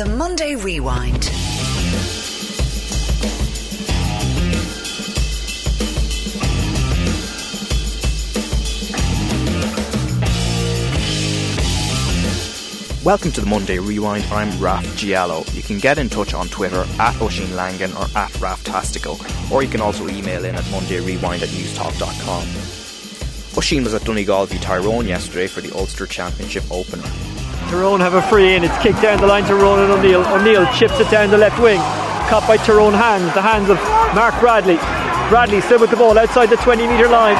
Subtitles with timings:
[0.00, 1.28] The Monday Rewind.
[13.04, 14.24] Welcome to the Monday Rewind.
[14.32, 15.44] I'm Raf Diallo.
[15.54, 19.20] You can get in touch on Twitter at Oisin Langan or at Raftastical,
[19.52, 22.44] or you can also email in at mondayrewind at newstalk.com.
[23.58, 27.29] Oisin was at Donegal v Tyrone yesterday for the Ulster Championship opener.
[27.70, 30.26] Tyrone have a free in, it's kicked down the line to Ronan O'Neill.
[30.26, 31.78] O'Neill chips it down the left wing.
[32.26, 33.78] Caught by Tyrone hands, the hands of
[34.10, 34.74] Mark Bradley.
[35.30, 37.38] Bradley still with the ball outside the 20 metre line.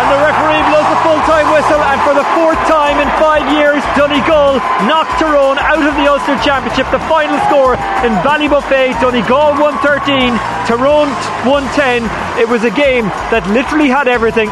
[0.00, 3.84] And the referee blows the full-time whistle and for the fourth time in five years
[3.92, 10.32] Donegal knocked Tyrone out of the Ulster Championship the final score in Ballybofey Donegal 113
[10.64, 11.12] Tyrone
[11.44, 12.08] 110
[12.40, 14.48] it was a game that literally had everything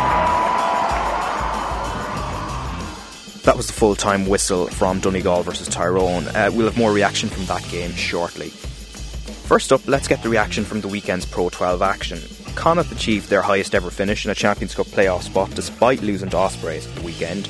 [3.49, 6.29] That was the full time whistle from Donegal versus Tyrone.
[6.29, 8.51] Uh, we'll have more reaction from that game shortly.
[8.51, 12.21] First up, let's get the reaction from the weekend's Pro 12 action.
[12.57, 16.37] Connacht achieved their highest ever finish in a Champions Cup playoff spot despite losing to
[16.37, 17.47] Ospreys at the weekend.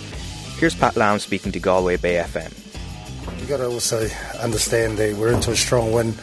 [0.61, 2.57] Here's Pat Lam speaking to Galway Bay FM.
[3.41, 4.07] You've got to also
[4.41, 6.15] understand that we're into a strong win.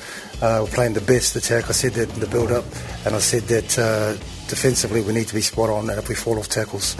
[0.41, 1.67] Uh, we're playing the best attack.
[1.67, 2.63] I said that in the build up,
[3.05, 4.13] and I said that uh,
[4.47, 6.95] defensively we need to be spot on, and if we fall off tackles,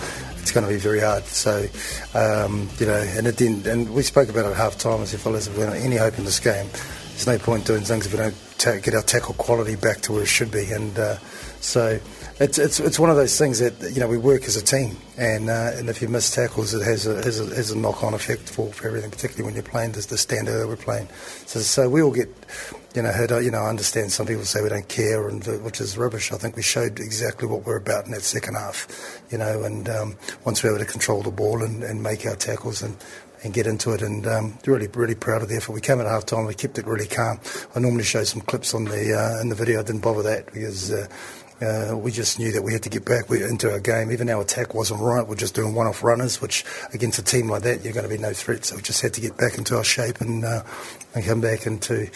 [0.45, 1.23] it's going to be very hard.
[1.23, 1.65] So,
[2.13, 5.01] um, you know, and it didn't, and we spoke about it at half time.
[5.01, 8.05] I said, fellas, if we're any hope in this game, there's no point doing things
[8.05, 10.71] if we don't ta- get our tackle quality back to where it should be.
[10.71, 11.17] And uh,
[11.61, 11.99] so
[12.37, 14.97] it's, it's it's one of those things that you know we work as a team,
[15.17, 18.03] and uh, and if you miss tackles, it has a has a, has a knock
[18.03, 21.07] on effect for, for everything, particularly when you're playing the, the standard that we're playing.
[21.45, 22.27] So so we all get
[22.93, 23.31] you know hurt.
[23.41, 26.33] You know, I understand some people say we don't care, and which is rubbish.
[26.33, 29.23] I think we showed exactly what we're about in that second half.
[29.31, 32.25] You know, and um, once we were able to control the ball and, and make
[32.25, 32.97] our tackles and
[33.45, 34.01] and get into it.
[34.01, 35.71] And um, really, really proud of the effort.
[35.71, 36.45] We came at half time.
[36.45, 37.39] We kept it really calm.
[37.75, 39.79] I normally show some clips on the uh, in the video.
[39.79, 40.91] I didn't bother that because.
[40.91, 41.07] Uh,
[41.61, 44.11] uh, we just knew that we had to get back into our game.
[44.11, 45.25] Even our attack wasn't right.
[45.25, 48.21] We're just doing one-off runners, which against a team like that, you're going to be
[48.21, 48.65] no threat.
[48.65, 50.63] So we just had to get back into our shape and uh,
[51.13, 52.09] and come back and to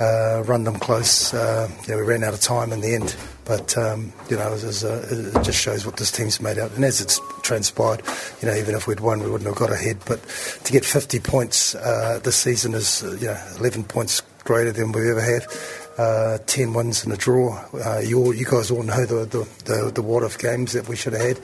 [0.00, 1.32] uh, run them close.
[1.32, 3.14] Uh, you we ran out of time in the end,
[3.44, 6.72] but um, you know, it, was, uh, it, just shows what this team's made out.
[6.72, 8.02] And as it's transpired,
[8.42, 9.98] you know, even if we'd won, we wouldn't have got ahead.
[10.06, 10.20] But
[10.64, 15.06] to get 50 points uh, this season is, you know, 11 points greater than we've
[15.06, 15.46] ever had
[15.98, 17.64] uh, 10 wins and a draw.
[17.72, 20.96] Uh, you, all, you guys all know the, the, the, the what games that we
[20.96, 21.40] should have had.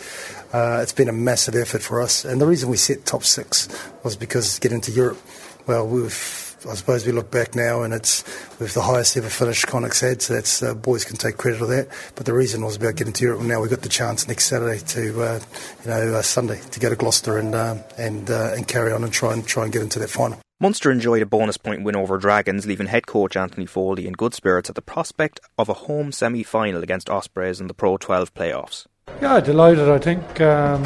[0.53, 2.25] Uh, it's been a massive effort for us.
[2.25, 3.69] And the reason we set top six
[4.03, 5.19] was because getting to Europe,
[5.66, 8.22] well, we've I suppose we look back now and it's
[8.59, 11.67] with the highest ever finish Connacht's had, so that's uh, boys can take credit for
[11.67, 11.88] that.
[12.17, 13.41] But the reason was about getting to Europe.
[13.41, 15.41] Now we've got the chance next Saturday to, uh,
[15.84, 19.05] you know, uh, Sunday to go to Gloucester and um, and uh, and carry on
[19.05, 20.38] and try and try and get into that final.
[20.62, 24.34] Munster enjoyed a bonus point win over Dragons, leaving head coach Anthony Foley in good
[24.34, 28.34] spirits at the prospect of a home semi final against Ospreys in the Pro 12
[28.34, 28.87] playoffs.
[29.22, 30.84] Yeah, delighted, I think, um,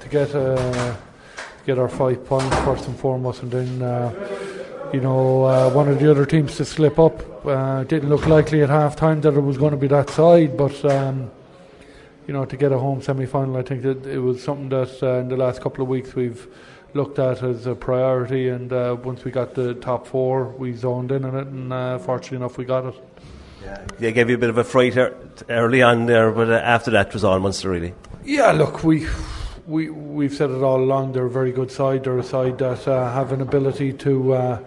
[0.00, 0.94] to get uh,
[1.64, 6.00] get our five points first and foremost, and then, uh, you know, uh, one of
[6.00, 7.46] the other teams to slip up.
[7.46, 10.54] Uh, didn't look likely at half time that it was going to be that side,
[10.54, 10.84] but.
[10.84, 11.30] Um,
[12.26, 15.18] you know, to get a home semi-final, I think that it was something that uh,
[15.18, 16.48] in the last couple of weeks we've
[16.94, 18.48] looked at as a priority.
[18.48, 21.98] And uh, once we got the top four, we zoned in on it, and uh,
[21.98, 22.94] fortunately enough, we got it.
[23.62, 24.96] Yeah, they gave you a bit of a fright
[25.48, 27.94] early on there, but uh, after that it was all Munster really.
[28.24, 29.06] Yeah, look, we
[29.66, 31.12] we we've said it all along.
[31.12, 32.04] They're a very good side.
[32.04, 34.32] They're a side that uh, have an ability to.
[34.34, 34.58] Uh,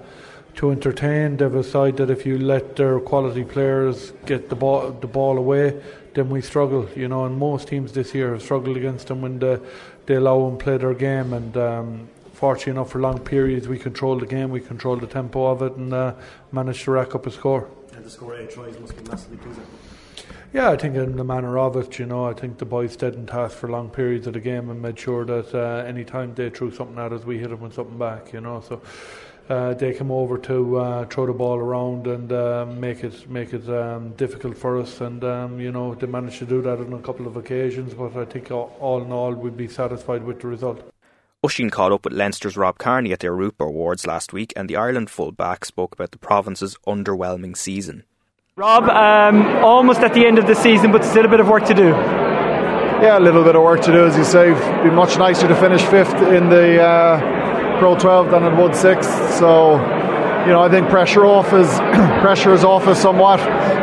[0.58, 4.90] to entertain, they've a side that if you let their quality players get the ball
[4.90, 5.80] the ball away,
[6.16, 6.90] then we struggle.
[6.96, 9.62] You know, and most teams this year have struggled against them when the,
[10.08, 11.32] they allow them play their game.
[11.34, 15.48] And um, fortunately enough, for long periods, we controlled the game, we controlled the tempo
[15.48, 16.14] of it, and uh,
[16.52, 17.68] managed to rack up a score.
[17.94, 19.66] And the score eight tries must be massively pleasing.
[20.54, 23.16] Yeah, I think in the manner of it, you know, I think the boys stayed
[23.16, 26.36] in task for long periods of the game and made sure that uh, any time
[26.36, 28.62] they threw something at us, we hit them with something back, you know.
[28.62, 28.82] So
[29.50, 33.52] uh, they come over to uh, throw the ball around and uh, make it make
[33.52, 36.94] it um, difficult for us, and um, you know they managed to do that on
[36.94, 37.96] a couple of occasions.
[37.96, 40.94] But I think all in all, we'd be satisfied with the result.
[41.46, 44.76] Oisin caught up with Leinster's Rob Kearney at their Rupa Awards last week, and the
[44.76, 48.04] Ireland fullback spoke about the province's underwhelming season.
[48.56, 51.64] Rob, um, almost at the end of the season, but still a bit of work
[51.66, 51.90] to do.
[51.90, 54.52] Yeah, a little bit of work to do, as you say.
[54.52, 58.76] It'd be much nicer to finish fifth in the uh, Pro 12 than it would
[58.76, 59.36] sixth.
[59.36, 61.70] So, you know, I think pressure off is
[62.22, 63.38] pressure is off us somewhat,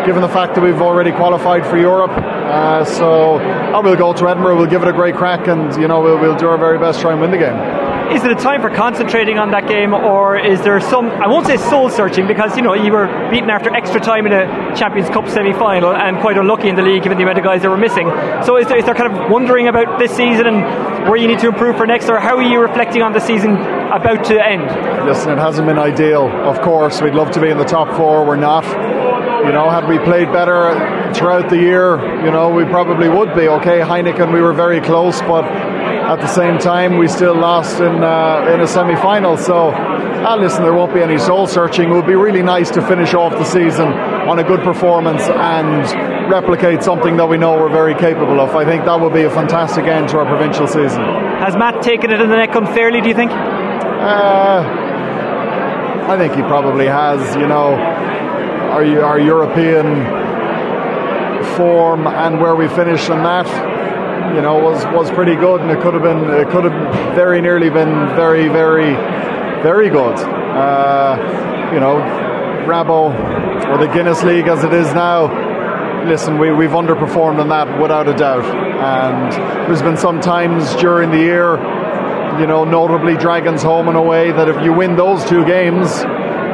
[0.04, 2.10] given the fact that we've already qualified for Europe.
[2.44, 4.56] Uh, so I will go to Edinburgh.
[4.56, 6.98] We'll give it a great crack, and you know we'll, we'll do our very best
[6.98, 7.56] to try and win the game.
[8.12, 11.46] is it a time for concentrating on that game, or is there some, I won't
[11.46, 15.08] say soul searching, because you know you were beaten after extra time in a Champions
[15.08, 17.70] Cup semi final and quite unlucky in the league given the amount of guys that
[17.70, 18.08] were missing.
[18.44, 21.38] So is there, is there kind of wondering about this season and where you need
[21.40, 24.66] to improve for next, or how are you reflecting on the season about to end?
[25.06, 27.00] Listen, it hasn't been ideal, of course.
[27.00, 28.64] We'd love to be in the top four, we're not.
[29.44, 30.72] You know, had we played better
[31.14, 33.48] throughout the year, you know, we probably would be.
[33.48, 38.02] Okay, Heineken, we were very close, but at the same time, we still lost in
[38.02, 39.36] uh, in a semi final.
[39.36, 41.90] So, ah, listen, there won't be any soul searching.
[41.90, 43.88] It would be really nice to finish off the season
[44.28, 48.54] on a good performance and replicate something that we know we're very capable of.
[48.54, 51.02] I think that would be a fantastic end to our provincial season.
[51.40, 53.30] Has Matt taken it in the neck unfairly, do you think?
[53.30, 54.62] Uh,
[56.06, 57.34] I think he probably has.
[57.36, 57.74] You know,
[58.74, 60.33] our, our European
[61.56, 63.46] form and where we finished in that,
[64.34, 67.40] you know, was, was pretty good, and it could have been it could have very
[67.40, 68.92] nearly been very very
[69.62, 70.16] very good.
[70.18, 71.16] Uh,
[71.72, 71.96] you know,
[72.66, 73.12] Rabo
[73.68, 75.42] or the Guinness League as it is now.
[76.04, 79.32] Listen, we, we've underperformed in that without a doubt, and
[79.66, 81.56] there's been some times during the year
[82.38, 85.88] you know, notably Dragons home and away, that if you win those two games,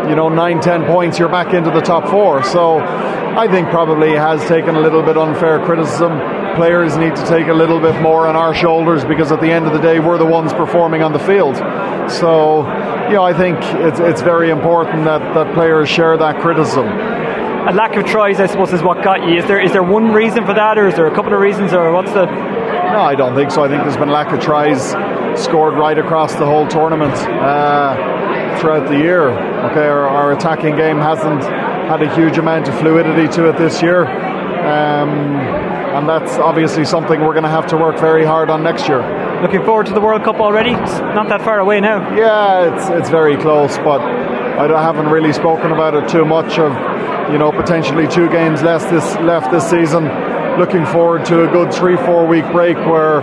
[0.09, 2.43] you know, nine, ten points, you're back into the top four.
[2.43, 6.19] So I think probably has taken a little bit unfair criticism.
[6.57, 9.67] Players need to take a little bit more on our shoulders because at the end
[9.67, 11.57] of the day, we're the ones performing on the field.
[12.11, 12.67] So,
[13.09, 16.87] you know, I think it's, it's very important that, that players share that criticism.
[16.87, 19.37] A lack of tries, I suppose, is what got you.
[19.37, 21.73] Is there is there one reason for that, or is there a couple of reasons,
[21.75, 22.25] or what's the?
[22.25, 23.63] No, I don't think so.
[23.63, 24.93] I think there's been lack of tries
[25.41, 27.95] scored right across the whole tournament uh,
[28.59, 29.29] throughout the year.
[29.71, 33.83] Okay, our, our, attacking game hasn't had a huge amount of fluidity to it this
[33.83, 34.07] year.
[34.07, 35.37] Um,
[35.95, 39.01] and that's obviously something we're going to have to work very hard on next year.
[39.43, 40.71] Looking forward to the World Cup already.
[40.71, 42.15] It's not that far away now.
[42.15, 46.59] Yeah, it's it's very close, but I haven't really spoken about it too much.
[46.59, 46.73] Of
[47.33, 50.05] you know potentially two games less this left this season.
[50.59, 53.23] Looking forward to a good three four week break where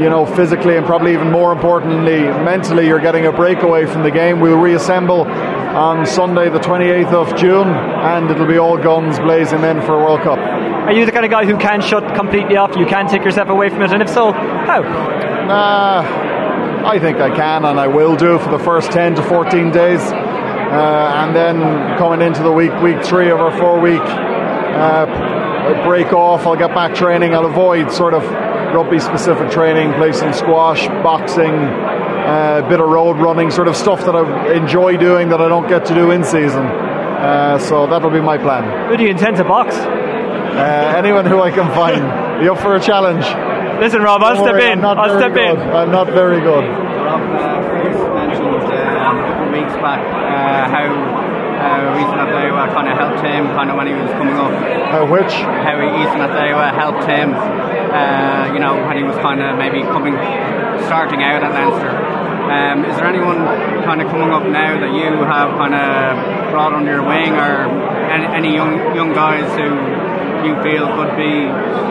[0.00, 4.10] you know, physically and probably even more importantly, mentally, you're getting a breakaway from the
[4.10, 4.40] game.
[4.40, 9.80] We'll reassemble on Sunday, the 28th of June, and it'll be all guns blazing then
[9.82, 10.38] for a World Cup.
[10.38, 12.76] Are you the kind of guy who can shut completely off?
[12.76, 14.82] You can take yourself away from it, and if so, how?
[14.82, 19.70] Uh, I think I can, and I will do for the first 10 to 14
[19.70, 20.00] days.
[20.00, 21.60] Uh, and then
[21.98, 26.74] coming into the week, week three of our four week uh, break off, I'll get
[26.74, 27.34] back training.
[27.34, 28.22] I'll avoid sort of
[28.74, 33.76] rugby specific training, play some squash, boxing, a uh, bit of road running, sort of
[33.76, 36.64] stuff that I enjoy doing that I don't get to do in season.
[36.66, 38.88] Uh, so that'll be my plan.
[38.88, 39.74] Who do you intend to box?
[39.76, 42.42] Uh, anyone who I can find.
[42.42, 43.24] you up for a challenge?
[43.80, 44.84] Listen, Rob, I'll step in.
[44.84, 45.58] I'll step good.
[45.58, 45.70] in.
[45.70, 46.64] I'm not very good.
[46.64, 47.66] Rob, uh,
[48.14, 50.88] mentioned uh, a couple of weeks back uh, how
[51.56, 54.52] how Isa Nacewa kind of helped him kind of when he was coming up.
[54.90, 55.32] How which?
[55.32, 57.32] How Isa Nacewa helped him
[57.76, 60.14] uh, you know, when he was kind of maybe coming,
[60.86, 61.92] starting out at Leinster.
[62.46, 63.42] Um, is there anyone
[63.82, 67.66] kind of coming up now that you have kind of brought under your wing, or
[68.06, 69.66] any, any young young guys who
[70.46, 71.48] you feel could be,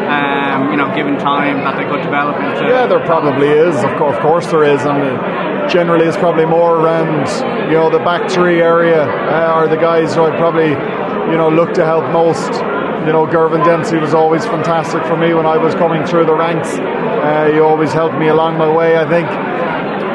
[0.07, 2.71] um, you know, given time that they could develop into?
[2.71, 3.75] Yeah, there probably is.
[3.83, 7.27] Of course, of course there is, and generally it's probably more around,
[7.69, 11.49] you know, the back three area uh, are the guys who I probably, you know,
[11.49, 12.63] look to help most
[13.05, 16.33] you know, Girvan Dempsey was always fantastic for me when I was coming through the
[16.33, 16.69] ranks.
[16.69, 18.97] Uh, he always helped me along my way.
[18.97, 19.29] I think,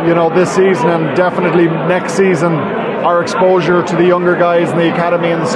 [0.08, 2.54] you know, this season and definitely next season,
[3.06, 5.46] our exposure to the younger guys in the academy and the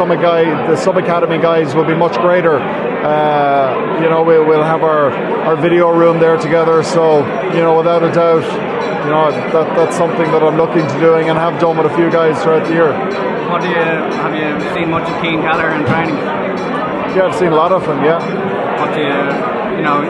[0.76, 2.58] sub academy guys will be much greater.
[2.58, 5.10] Uh, you know, we, will have our,
[5.44, 6.82] our video room there together.
[6.82, 7.18] So,
[7.52, 8.44] you know, without a doubt,
[9.04, 11.96] you know, that, that's something that I'm looking to doing and have done with a
[11.96, 12.92] few guys throughout the year.
[13.50, 16.16] What do you have you seen much of Cian Kelleher in training?
[17.14, 18.02] Yeah, I've seen a lot of him.
[18.02, 18.18] Yeah.
[18.82, 20.02] What do you, know,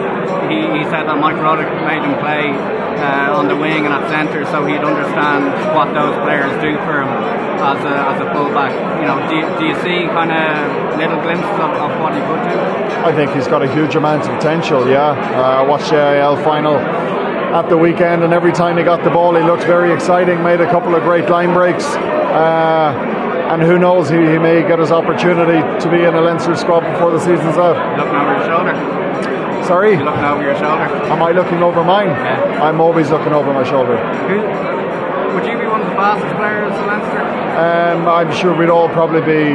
[0.49, 4.09] he, he said that Mike Ruddock made him play uh, on the wing and at
[4.09, 7.13] centre, so he'd understand what those players do for him
[7.61, 8.73] as a as a fullback.
[9.01, 12.21] You know, do you, do you see kind of little glimpses of, of what he
[12.25, 12.57] could do?
[13.05, 14.89] I think he's got a huge amount of potential.
[14.89, 19.05] Yeah, uh, I watched the AIL final at the weekend, and every time he got
[19.05, 20.43] the ball, he looked very exciting.
[20.43, 21.85] Made a couple of great line breaks.
[21.85, 23.24] Uh,
[23.55, 26.81] and who knows, he, he, may get his opportunity to be in a Leinster squad
[26.81, 27.77] before the season's out.
[27.97, 29.65] Looking over your shoulder.
[29.65, 29.93] Sorry?
[29.95, 30.83] You're looking over your shoulder.
[31.07, 32.09] Am I looking over mine?
[32.09, 32.65] Yeah.
[32.65, 33.97] I'm always looking over my shoulder.
[34.27, 37.21] Who, would you be one of the fastest players in Leinster?
[37.55, 39.55] Um, I'm sure we'd all probably be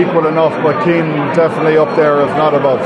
[0.00, 1.06] equal enough, but Cian
[1.36, 2.80] definitely up there, if not above.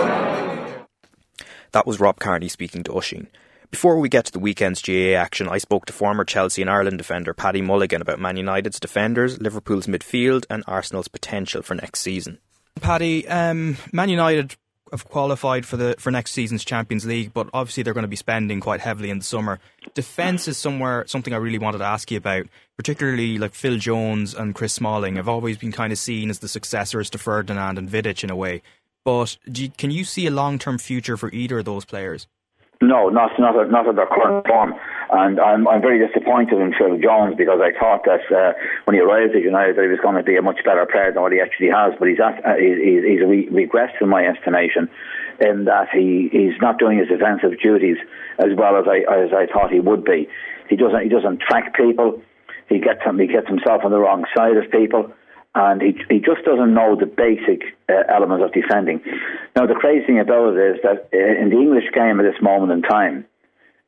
[1.72, 3.28] That was Rob Kearney speaking to Oisin.
[3.70, 6.96] Before we get to the weekend's GA action, I spoke to former Chelsea and Ireland
[6.96, 12.38] defender Paddy Mulligan about Man United's defenders, Liverpool's midfield, and Arsenal's potential for next season.
[12.80, 14.56] Paddy, um, Man United
[14.90, 18.16] have qualified for the for next season's Champions League, but obviously they're going to be
[18.16, 19.60] spending quite heavily in the summer.
[19.92, 22.46] Defence is somewhere something I really wanted to ask you about,
[22.78, 26.48] particularly like Phil Jones and Chris Smalling have always been kind of seen as the
[26.48, 28.62] successors to Ferdinand and Vidic in a way.
[29.04, 32.26] But you, can you see a long term future for either of those players?
[32.80, 34.72] No, not not at, not at their current form,
[35.10, 38.52] and I'm I'm very disappointed in Phil Jones because I thought that uh,
[38.84, 41.10] when he arrived at United that he was going to be a much better player
[41.10, 41.94] than what he actually has.
[41.98, 44.88] But he's at, uh, he's, he's re- regressed in my estimation,
[45.40, 47.98] in that he he's not doing his defensive duties
[48.38, 50.30] as well as I as I thought he would be.
[50.70, 52.22] He doesn't he doesn't track people.
[52.68, 55.10] He gets him, he gets himself on the wrong side of people
[55.58, 59.02] and he, he just doesn't know the basic uh, elements of defending.
[59.56, 62.40] Now, the crazy thing about it is that uh, in the English game at this
[62.40, 63.26] moment in time,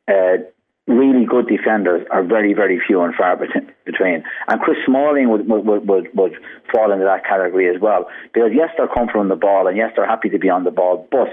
[0.09, 0.43] uh,
[0.89, 4.25] really good defenders are very, very few and far between.
[4.49, 6.35] And Chris Smalling would, would, would, would
[6.73, 8.11] fall into that category as well.
[8.35, 10.73] Because, yes, they're comfortable on the ball, and yes, they're happy to be on the
[10.73, 11.29] ball, but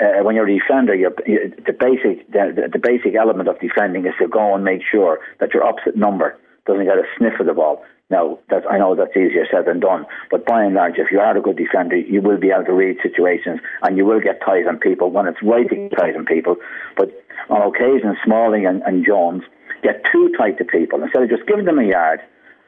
[0.00, 4.06] uh, when you're a defender, you're, you, the basic the, the, basic element of defending
[4.06, 7.46] is to go and make sure that your opposite number doesn't get a sniff of
[7.46, 7.84] the ball.
[8.10, 8.38] Now,
[8.70, 11.40] I know that's easier said than done, but by and large, if you are a
[11.40, 14.78] good defender, you will be able to read situations and you will get ties on
[14.78, 16.56] people when it's right to get ties on people.
[16.96, 17.10] But
[17.48, 19.42] on occasion, Smalling and, and Jones
[19.82, 21.02] get too tight to people.
[21.02, 22.20] Instead of just giving them a yard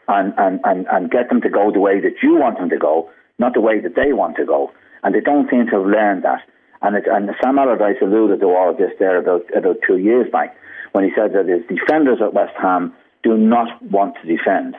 [0.08, 2.78] and, and, and, and get them to go the way that you want them to
[2.78, 4.72] go, not the way that they want to go.
[5.02, 6.40] And they don't seem to have learned that.
[6.80, 10.30] And, it, and Sam Allardyce alluded to all of this there about, about two years
[10.32, 10.56] back
[10.92, 14.76] when he said that his defenders at West Ham do not want to defend.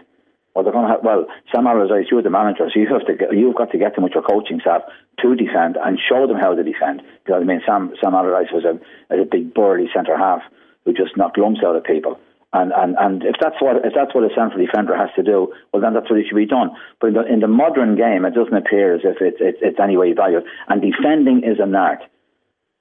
[0.57, 3.13] Well, they're going to have, well, Sam Allardyce, you're the manager, so you have to
[3.13, 4.81] get, you've got to get them with your coaching staff
[5.21, 7.03] to defend and show them how to defend.
[7.21, 8.73] Because I mean, Sam Sam Allardyce was a,
[9.13, 10.41] a big burly centre half
[10.83, 12.19] who just knocked lumps out of people.
[12.53, 15.53] And, and, and if that's what if that's what a central defender has to do,
[15.71, 16.71] well then that's what it should be done.
[16.99, 19.79] But in the, in the modern game, it doesn't appear as if it's it's, it's
[19.79, 20.41] anyway valued.
[20.69, 22.01] And defending is an art.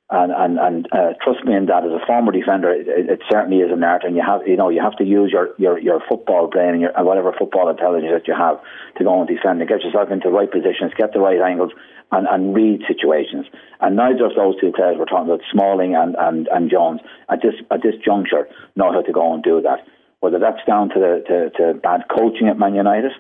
[0.09, 1.83] And and, and uh, trust me in that.
[1.83, 4.69] As a former defender, it, it, certainly is an art, and you have you know
[4.69, 8.29] you have to use your, your, your football brain and your whatever football intelligence that
[8.29, 8.63] you have
[8.99, 11.73] to go and defend and get yourself into the right positions, get the right angles,
[12.13, 13.47] and, and read situations.
[13.81, 17.43] And neither of those two players we're talking about, Smalling and, and, and Jones, at
[17.43, 19.85] this at this juncture, know how to go and do that.
[20.21, 23.11] Whether that's down to the to, to bad coaching at Man United,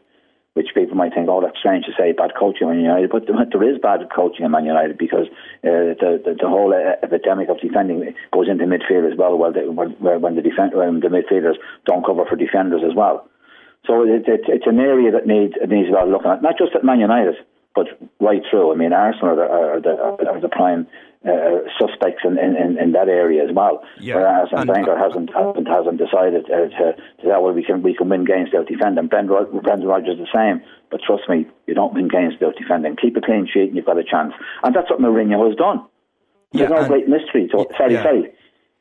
[0.56, 3.10] which people might think, oh, that's strange to say, bad coaching Man United.
[3.12, 5.28] But there is bad coaching at Man United because
[5.60, 10.18] uh, the, the, the whole epidemic of defending goes into midfield as well, the, where
[10.18, 13.28] when the defend, when the midfielders don't cover for defenders as well.
[13.86, 16.56] So it, it, it's an area that needs needs a lot of looking at, not
[16.56, 17.36] just at Man United,
[17.74, 17.86] but
[18.18, 18.72] right through.
[18.72, 20.88] I mean, Arsenal are the, are the, are the prime
[21.26, 23.82] uh, suspects in, in, in, that area as well.
[24.00, 24.16] Yeah.
[24.16, 28.08] Whereas and hasn't, hasn't hasn't decided uh, to, to say, well, we can we can
[28.08, 29.08] win games without defending.
[29.08, 32.96] Brendan, Brendan Rodgers the same, but trust me, you don't win games without defending.
[32.96, 34.32] Keep a clean sheet, and you've got a chance.
[34.62, 35.84] And that's what Mourinho has done.
[36.52, 37.68] There's yeah, no great mystery to it.
[37.76, 38.02] Sorry, yeah.
[38.02, 38.32] sorry.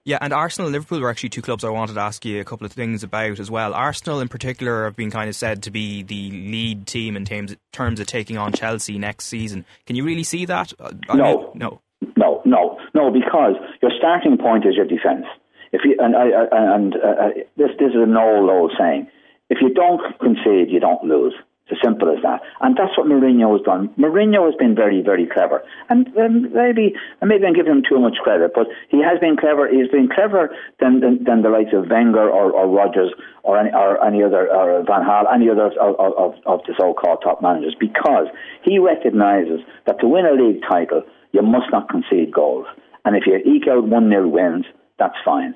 [0.06, 2.46] Yeah, and Arsenal and Liverpool were actually two clubs I wanted to ask you a
[2.46, 3.74] couple of things about as well.
[3.74, 7.56] Arsenal, in particular, have been kind of said to be the lead team in terms
[7.72, 9.66] terms of taking on Chelsea next season.
[9.88, 10.74] Can you really see that?
[10.80, 11.82] I no, mean, no.
[12.18, 15.26] No, no, no, because your starting point is your defence.
[15.72, 19.08] If you and I, and uh, uh, this this is an old old saying.
[19.50, 21.34] If you don't concede, you don't lose.
[21.66, 22.42] It's as simple as that.
[22.62, 23.90] And that's what Mourinho has done.
[23.98, 25.64] Mourinho has been very, very clever.
[25.90, 26.94] And um, maybe,
[27.26, 29.68] maybe I'm giving him too much credit, but he has been clever.
[29.68, 33.10] He's been clever than, than, than the likes of Wenger or, or Rodgers
[33.42, 37.20] or any, or any other, or Van Gaal, any other of, of, of the so-called
[37.24, 38.28] top managers, because
[38.62, 42.68] he recognises that to win a league title, you must not concede goals.
[43.06, 44.66] And if you eke out 1 0 wins,
[45.00, 45.56] that's fine.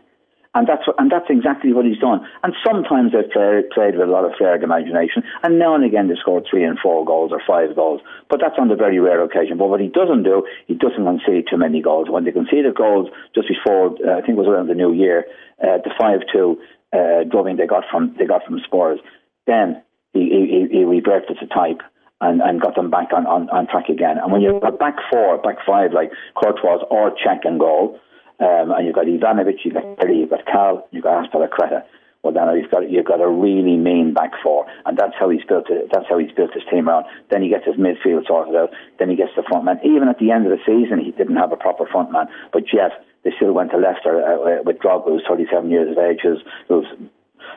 [0.60, 2.20] And that's what, and that's exactly what he's done.
[2.44, 5.86] And sometimes they've played, played with a lot of flair flared imagination, and now and
[5.86, 8.01] again they scored three and four goals or five goals.
[8.30, 9.58] But that's on the very rare occasion.
[9.58, 12.10] But what he doesn't do, he doesn't concede too many goals.
[12.10, 15.24] When they conceded goals just before, uh, I think it was around the New Year,
[15.63, 16.60] uh, the five two
[16.92, 19.00] uh, drubbing they got from they got from Spurs,
[19.48, 21.80] then he, he, he reverted to type
[22.20, 24.18] and, and got them back on, on, on track again.
[24.18, 27.98] And when you've got back four, back five, like Courtois or Cech and goal,
[28.39, 31.84] um, and you've got Ivanovic, you've got Terry, you've got Cahill, you've got Azpilicueta,
[32.24, 35.43] well then you've got you've got a really mean back four, and that's how he's
[35.48, 35.89] built it.
[35.91, 37.05] That's how he's built his team around.
[37.29, 38.72] Then he gets his midfield sorted out.
[38.98, 39.79] Then he gets the front man.
[39.84, 42.63] Even at the end of the season, he didn't have a proper front man, but
[42.74, 42.91] yet
[43.24, 46.86] they still went to Leicester uh, with Drogba, who's 37 years of age, who's, who's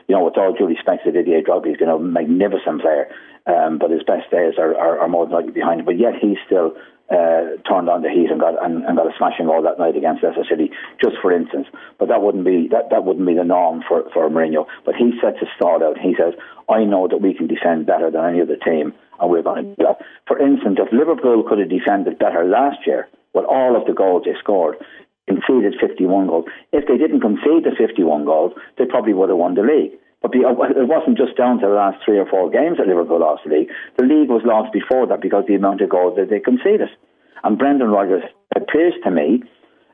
[0.07, 3.07] you know, with all due respect to Didier Drogba, he's been a magnificent player,
[3.47, 5.85] um, but his best days are, are, are more than likely behind him.
[5.85, 6.75] But yet he's still
[7.11, 9.95] uh, turned on the heat and got and, and, got a smashing goal that night
[9.95, 10.71] against Leicester City,
[11.03, 11.67] just for instance.
[11.99, 14.65] But that wouldn't be that, that wouldn't be the norm for, for Mourinho.
[14.85, 15.99] But he sets his start out.
[15.99, 16.33] He says,
[16.69, 19.75] "I know that we can defend better than any other team, and we're going to
[19.75, 23.85] do that." For instance, if Liverpool could have defended better last year with all of
[23.85, 24.77] the goals they scored,
[25.27, 26.45] conceded 51 goals.
[26.71, 29.99] If they didn't concede the 51 goals, they probably would have won the league.
[30.23, 33.43] But it wasn't just down to the last three or four games that Liverpool lost
[33.43, 33.69] the league.
[33.99, 36.87] The league was lost before that because the amount of goals that they conceded.
[37.43, 38.23] And Brendan Rodgers
[38.55, 39.43] appears to me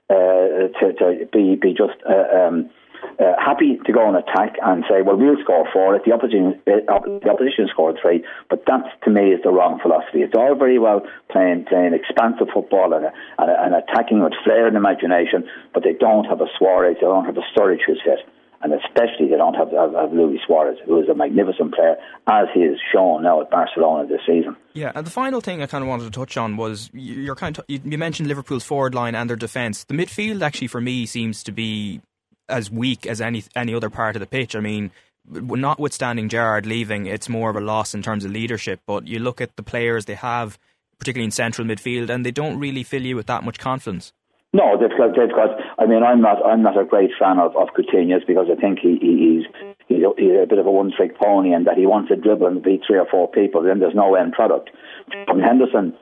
[0.07, 2.69] uh, to, to be, be just uh, um,
[3.17, 6.61] uh, happy to go and attack and say, well, we'll score four if the opposition,
[6.69, 8.23] uh, the opposition scored three.
[8.53, 10.21] But that, to me, is the wrong philosophy.
[10.21, 13.09] It's all very well playing playing expansive football and,
[13.41, 17.25] and, and attacking with flair and imagination, but they don't have a Suarez, they don't
[17.25, 18.21] have a Sturridge who's fit
[18.61, 21.95] and especially they don't have, have, have Luis Suarez, who is a magnificent player,
[22.27, 24.55] as he has shown now at Barcelona this season.
[24.73, 27.57] Yeah, and the final thing I kind of wanted to touch on was you're kind
[27.57, 29.85] of, you mentioned Liverpool's forward line and their defence.
[29.85, 32.01] The midfield actually, for me, seems to be
[32.49, 34.55] as weak as any any other part of the pitch.
[34.55, 34.91] I mean,
[35.29, 38.81] notwithstanding Gerrard leaving, it's more of a loss in terms of leadership.
[38.85, 40.57] But you look at the players they have,
[40.97, 44.11] particularly in central midfield, and they don't really fill you with that much confidence.
[44.51, 45.68] No, they've got, they've got.
[45.79, 46.45] I mean, I'm not.
[46.45, 50.03] I'm not a great fan of of Coutinho's because I think he, he he's he's
[50.03, 52.47] a, he's a bit of a one trick pony and that he wants to dribble
[52.47, 53.63] and beat three or four people.
[53.63, 54.71] Then there's no end product.
[55.25, 55.93] From Henderson,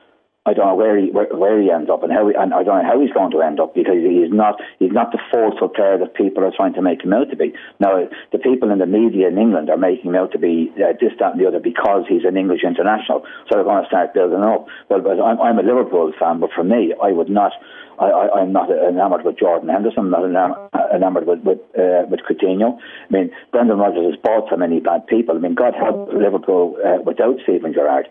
[0.46, 2.62] I don't know where he where, where he ends up and how he, and I
[2.64, 5.68] don't know how he's going to end up because he's not he's not the forceful
[5.68, 7.52] player that people are trying to make him out to be.
[7.80, 10.96] Now the people in the media in England are making him out to be uh,
[11.00, 13.28] this, that, and the other because he's an English international.
[13.48, 14.66] So they're going to start building up.
[14.88, 17.52] Well, but I'm, I'm a Liverpool fan, but for me, I would not.
[17.98, 20.14] I, am not enamoured with Jordan Henderson.
[20.14, 22.78] I'm not enamoured with with, uh, with Coutinho.
[22.78, 25.36] I mean, Brendan Rodgers has bought so many bad people.
[25.36, 28.06] I mean, God help Liverpool uh, without Steven Gerrard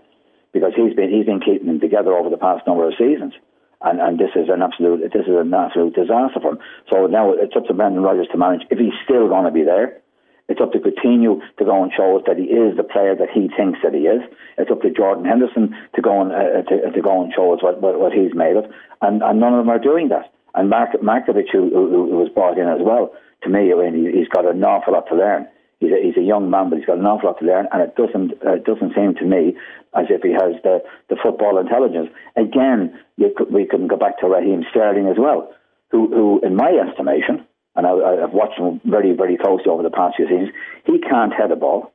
[0.54, 3.34] because he's been he's been keeping them together over the past number of seasons.
[3.80, 6.60] And, and this is an absolute this is an absolute disaster for him.
[6.89, 9.63] So now it's up to Brendan Rodgers to manage if he's still going to be
[9.63, 10.01] there.
[10.50, 13.30] It's up to Coutinho to go and show us that he is the player that
[13.34, 14.24] he thinks that he is.
[14.58, 17.62] It's up to Jordan Henderson to go and uh, to, to, go and show us
[17.62, 18.64] what, what, what, he's made of.
[19.01, 20.31] And, and none of them are doing that.
[20.55, 23.12] And Mark, Markovic, who, who, who was brought in as well,
[23.44, 26.25] to me, I mean, he's got an awful lot to learn he's a, he's a
[26.25, 28.94] young man, but he's got an awful lot to learn, and it doesn't it doesn't
[28.96, 29.55] seem to me
[29.96, 32.09] as if he has the, the football intelligence.
[32.35, 32.98] Again,
[33.35, 35.53] could, we can go back to Raheem Sterling as well,
[35.92, 39.94] who, who in my estimation, and I, have watched him very, very closely over the
[39.94, 40.50] past few seasons,
[40.85, 41.94] he can't head a ball,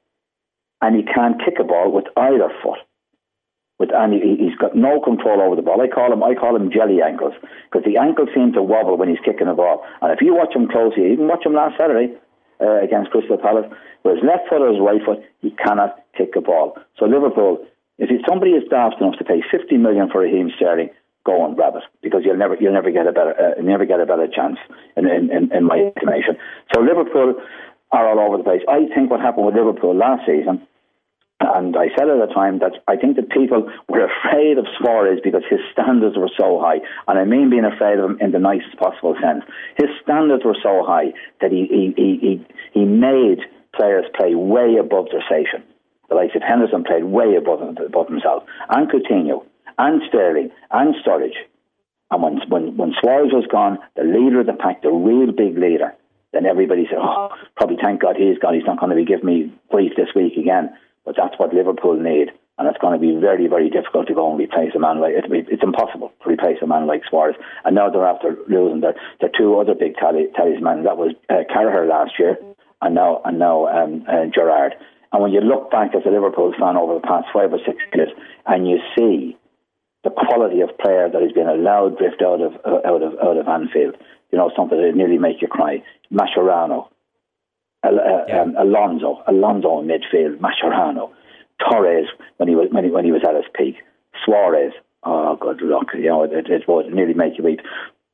[0.81, 2.79] and he can't kick a ball with either foot.
[3.79, 5.81] With and he, he's got no control over the ball.
[5.81, 7.35] I call him I call him jelly ankles
[7.67, 9.83] because the ankles seem to wobble when he's kicking a ball.
[10.01, 12.15] And if you watch him closely, you even watch him last Saturday,
[12.63, 13.67] uh, against Crystal Palace.
[14.05, 16.79] With his left foot or his right foot, he cannot kick a ball.
[16.99, 17.67] So Liverpool,
[17.99, 20.91] if somebody is daft enough to pay 50 million for Raheem Sterling,
[21.25, 24.01] go and grab it because you'll never you'll never get a better uh, never get
[24.01, 24.59] a better chance
[24.97, 26.37] in, in, in, in my estimation.
[26.75, 27.35] So Liverpool
[27.93, 28.63] are all over the place.
[28.69, 30.67] I think what happened with Liverpool last season
[31.43, 35.21] and I said at the time that I think that people were afraid of Suarez
[35.23, 36.79] because his standards were so high.
[37.09, 39.45] And I mean being afraid of him in the nicest possible sense.
[39.77, 43.41] His standards were so high that he, he, he, he, made
[43.75, 45.65] players play way above their station.
[46.09, 48.45] The likes of Henderson played way above, above himself.
[48.69, 49.45] And Coutinho,
[49.79, 51.41] and Sterling, and Sturridge.
[52.11, 55.57] And when, when, when Suarez was gone, the leader of the pack, the real big
[55.57, 55.97] leader,
[56.33, 58.55] then everybody said, oh, probably thank God he's gone.
[58.55, 60.77] He's not going to be giving me grief this week again.
[61.05, 62.31] But that's what Liverpool need.
[62.59, 65.15] And it's going to be very, very difficult to go and replace a man like
[65.15, 65.25] it.
[65.29, 67.35] It's impossible to replace a man like Suarez.
[67.65, 70.85] And now they're after losing their, their two other big tally, talismans.
[70.85, 72.37] That was uh, Carragher last year,
[72.81, 74.75] and now and now um, uh, Gerrard.
[75.13, 77.79] And when you look back as a Liverpool fan over the past five or six
[77.95, 78.11] years,
[78.47, 79.37] and you see
[80.05, 83.37] the quality of player that has been allowed drift out of uh, out of out
[83.37, 83.97] of Anfield,
[84.31, 85.83] you know something that nearly make you cry.
[86.13, 86.89] Mascherano,
[87.85, 88.43] uh, yeah.
[88.43, 91.11] um, Alonso, Alonso in midfield, Mascherano,
[91.59, 93.77] Torres when he was when he, when he was at his peak,
[94.25, 94.73] Suarez.
[95.05, 95.89] Oh, good luck!
[95.95, 97.61] You know it, it would nearly make you weep.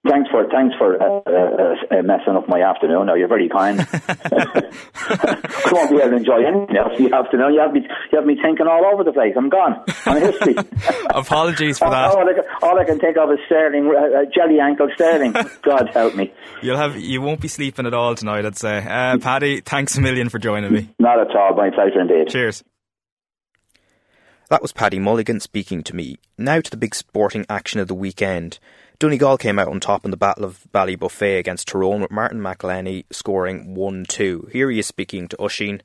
[0.08, 3.06] Thanks for thanks for uh, uh, uh, messing up my afternoon.
[3.06, 3.80] No, you're very kind.
[3.80, 7.52] I won't be able to enjoy anything else the afternoon.
[7.52, 9.34] You have me you have me thinking all over the place.
[9.36, 10.54] I'm gone on history.
[11.10, 12.10] Apologies for that.
[12.10, 14.88] All, all, I, can, all, I can, think of is Sterling, uh, uh, jelly ankle
[14.94, 15.32] Sterling.
[15.62, 16.32] God help me.
[16.62, 18.46] You'll have you won't be sleeping at all tonight.
[18.46, 18.78] I'd say.
[18.78, 20.88] Uh, Paddy, thanks a million for joining me.
[20.98, 21.54] Not at all.
[21.54, 22.28] My pleasure indeed.
[22.28, 22.64] Cheers.
[24.48, 26.16] That was Paddy Mulligan speaking to me.
[26.38, 28.58] Now to the big sporting action of the weekend.
[29.00, 33.04] Donegal came out on top in the Battle of Ballybofey against Tyrone with Martin McElhinney
[33.12, 34.50] scoring 1-2.
[34.50, 35.82] Here he is speaking to Oisín,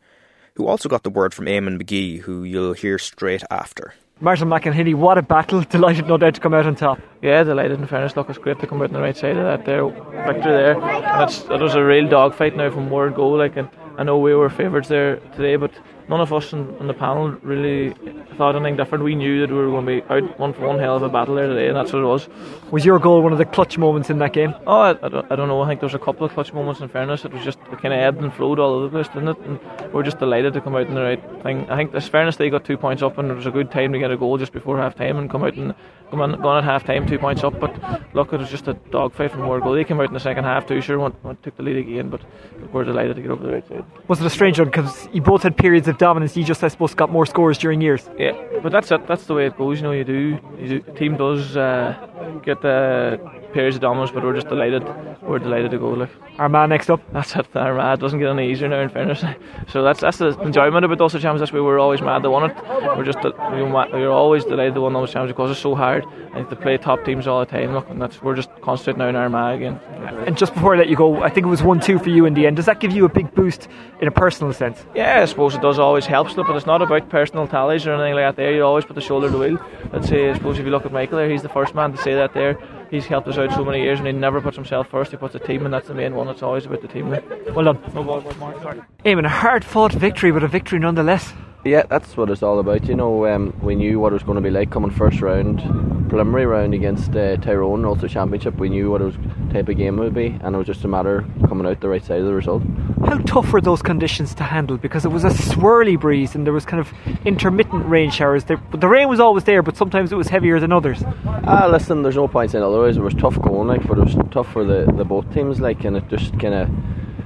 [0.55, 3.93] who also got the word from Eamon McGee, who you'll hear straight after.
[4.19, 5.61] Martin McElhinney, what a battle.
[5.69, 6.99] Delighted no doubt to come out on top.
[7.21, 8.15] Yeah, delighted in fairness.
[8.15, 9.87] Look, it's great to come out on the right side of that there.
[9.87, 10.81] Victory there.
[10.81, 13.29] And it's, it was a real dogfight now from word go.
[13.29, 15.71] Like, and I know we were favourites there today, but
[16.09, 17.93] none of us in, in, the panel really
[18.37, 19.03] thought anything different.
[19.03, 21.09] We knew that we were going to be out one for one hell of a
[21.09, 22.27] battle there today, and that's what it was.
[22.71, 24.53] Was your goal one of the clutch moments in that game?
[24.67, 25.61] Oh, I, I, don't, I don't know.
[25.61, 26.81] I think there was a couple of clutch moments.
[26.81, 29.07] In fairness, it was just it kind of ebbed and flowed all over the place,
[29.07, 29.37] didn't it?
[29.39, 29.59] And
[29.93, 31.69] we are just delighted to come out in the right thing.
[31.69, 33.93] I think, as fairness, they got two points up, and it was a good time
[33.93, 35.73] to get a goal just before half time and come out and
[36.13, 37.59] come on, gone at half time, two points up.
[37.59, 37.73] But
[38.13, 39.73] look, it was just a dogfight from where goal.
[39.73, 42.09] They came out in the second half too, sure, went, went, took the lead again,
[42.09, 42.21] but
[42.71, 43.83] we're delighted to get over the right side.
[44.07, 46.35] Was it a strange one because you both had periods of dominance?
[46.35, 48.09] You just, I suppose, got more scores during years.
[48.17, 49.07] Yeah, but that's it.
[49.07, 49.79] That's the way it goes.
[49.79, 50.39] You know, you do.
[50.59, 53.19] You do team does uh, get the
[53.53, 54.83] periods of dominance, but we're just delighted.
[55.21, 55.89] We're delighted to go.
[55.91, 57.01] Like Armagh next up.
[57.13, 57.47] That's it.
[57.55, 58.81] Our Armagh doesn't get any easier now.
[58.81, 59.23] In fairness,
[59.67, 60.99] so that's that's the enjoyment of it.
[60.99, 61.41] Ulster Champions.
[61.41, 62.57] That's why we're always mad to win it.
[62.97, 66.55] We're just we're always delighted to win those champions because it's so hard and to
[66.55, 67.73] play top teams all the time.
[67.73, 69.79] Look, and that's we're just concentrating now in Armagh again.
[70.25, 72.25] And just before I let you go, I think it was one two for you
[72.25, 72.55] in the end.
[72.55, 73.67] Does that give you a big boost
[74.01, 74.83] in a personal sense?
[74.95, 75.79] Yeah, I suppose it does.
[75.83, 78.35] Always helps, but it's not about personal tallies or anything like that.
[78.41, 79.59] There, you always put the shoulder to the wheel.
[79.91, 81.97] Let's say, I suppose if you look at Michael there, he's the first man to
[81.97, 82.57] say that there
[82.93, 85.33] he's helped us out so many years and he never puts himself first, he puts
[85.33, 87.09] the team and that's the main one, it's always about the team.
[87.09, 87.79] Well done.
[87.93, 91.33] No ball, Eamon, a hard fought victory, but a victory nonetheless.
[91.65, 92.89] Yeah, that's what it's all about.
[92.89, 95.59] You know, um, we knew what it was going to be like coming first round,
[96.09, 98.55] preliminary round against uh, Tyrone, also championship.
[98.57, 99.15] We knew what it was
[99.53, 101.87] type of game it would be, and it was just a matter coming out the
[101.87, 102.63] right side of the result.
[103.05, 104.75] How tough were those conditions to handle?
[104.75, 106.91] Because it was a swirly breeze and there was kind of
[107.23, 108.43] intermittent rain showers.
[108.43, 111.01] There, the rain was always there, but sometimes it was heavier than others.
[111.25, 112.97] Ah, listen, there's no point saying otherwise.
[112.97, 115.85] It was tough going, like, but it was tough for the, the both teams, like,
[115.85, 116.69] and it just kind of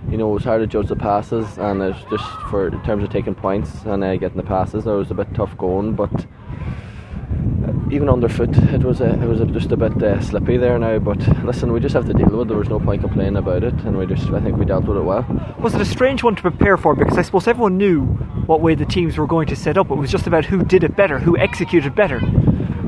[0.10, 3.04] you know, it was hard to judge the passes, and it's just for in terms
[3.04, 5.96] of taking points and uh, getting the passes, it was a bit tough going.
[5.96, 10.56] But uh, even underfoot, it was a, it was a, just a bit uh, slippy
[10.56, 11.00] there now.
[11.00, 12.42] But listen, we just have to deal with.
[12.42, 12.48] it.
[12.48, 14.98] There was no point complaining about it, and we just I think we dealt with
[14.98, 15.26] it well.
[15.60, 16.96] Was it a strange one to prepare for?
[16.96, 18.06] Because I suppose everyone knew
[18.46, 19.92] what way the teams were going to set up.
[19.92, 22.22] It was just about who did it better, who executed better.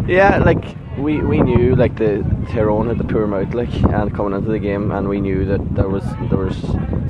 [0.09, 4.49] Yeah, like we, we knew like the Tyrone had the poor outlook and coming into
[4.49, 6.57] the game and we knew that there was there was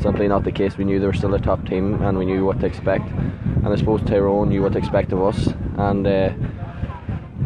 [0.01, 0.77] simply not the case.
[0.77, 3.09] We knew they were still a top team and we knew what to expect.
[3.63, 6.33] And I suppose Tyrone knew what to expect of us and uh,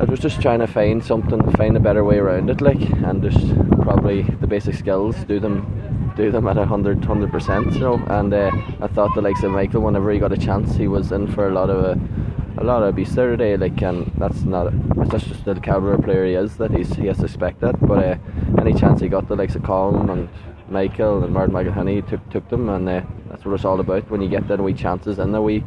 [0.01, 3.21] it was just trying to find something, find a better way around it, like, and
[3.21, 7.79] just probably the basic skills, do them, do them at a hundred, hundred percent, you
[7.79, 8.03] know.
[8.07, 8.49] And uh,
[8.81, 11.47] I thought the likes of Michael, whenever he got a chance, he was in for
[11.47, 11.85] a lot of.
[11.85, 12.23] Uh,
[12.57, 14.71] a lot of abuse there today, like, and that's not
[15.09, 17.79] that's just the caliber player he is that he's he has to expect that.
[17.79, 18.15] But uh,
[18.59, 20.29] any chance he got, the likes of Colm and
[20.69, 24.09] Michael and Martin McElhinney took took them, and uh, that's what it's all about.
[24.09, 25.63] When you get that wee chances and the wee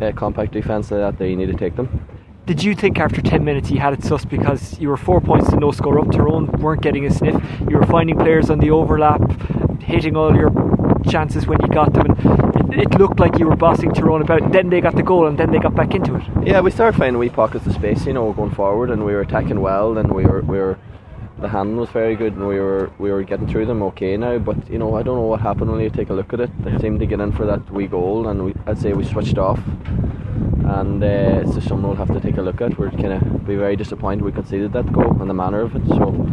[0.00, 2.06] uh, compact defence like that, there you need to take them.
[2.46, 5.50] Did you think after 10 minutes you had it sus because you were four points
[5.50, 6.10] to no score up?
[6.10, 7.40] Tyrone weren't getting a sniff.
[7.68, 9.20] You were finding players on the overlap,
[9.80, 10.50] hitting all your
[11.08, 14.42] chances when you got them, and it, looked like you were bossing Tyrone about.
[14.42, 16.22] And then they got the goal, and then they got back into it.
[16.46, 19.20] Yeah, we started finding wee pockets of space, you know, going forward, and we were
[19.20, 20.78] attacking well, and we were we were
[21.40, 24.38] the hand was very good, and we were we were getting through them okay now.
[24.38, 26.50] But you know, I don't know what happened when you take a look at it.
[26.64, 29.38] They seemed to get in for that wee goal, and we, I'd say we switched
[29.38, 29.60] off
[30.70, 32.78] and uh, it's just something we'll have to take a look at.
[32.78, 35.86] We're kind of be very disappointed we conceded that goal and the manner of it.
[35.88, 36.26] So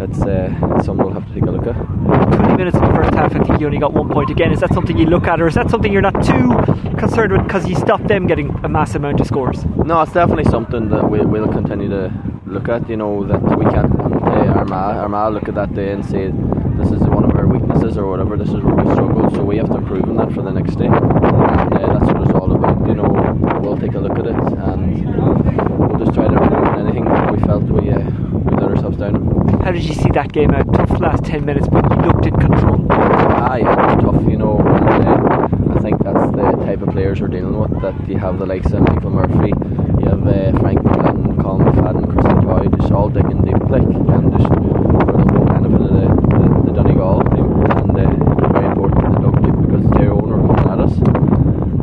[0.00, 2.43] it's uh, something we'll have to take a look at.
[2.54, 4.52] 20 minutes in the first half, I think you only got one point again.
[4.52, 6.54] Is that something you look at, or is that something you're not too
[6.98, 9.64] concerned with because you stopped them getting a mass amount of scores?
[9.64, 12.12] No, it's definitely something that we, will continue to
[12.46, 12.88] look at.
[12.88, 16.30] You know that we can't uh, Armagh, Armagh look at that day and say
[16.78, 18.36] this is one of our weaknesses or whatever.
[18.36, 20.76] This is where we struggle, so we have to improve on that for the next
[20.76, 20.86] day.
[20.86, 22.86] And uh, that's what it's all about.
[22.86, 23.23] You know,
[23.64, 27.38] we'll take a look at it and we'll just try to improve on anything we
[27.40, 29.60] felt we, uh, we let ourselves down.
[29.64, 30.72] How did you see that game out?
[30.74, 32.86] Tough last 10 minutes, but you looked in control.
[32.90, 34.58] Ah, yeah, tough, you know.
[34.58, 37.80] And, uh, I think that's the type of players we're dealing with.
[37.80, 39.52] That you have the likes of Michael Murphy,
[40.00, 44.32] you have uh, Frank McGlynn, Colm McFadden, Christy Toye, just all digging deep, like, and
[44.32, 47.48] just for the whole benefit of the, the, the Donegal team.
[47.80, 50.96] And uh, very important to the dug deep because their owner coming at us,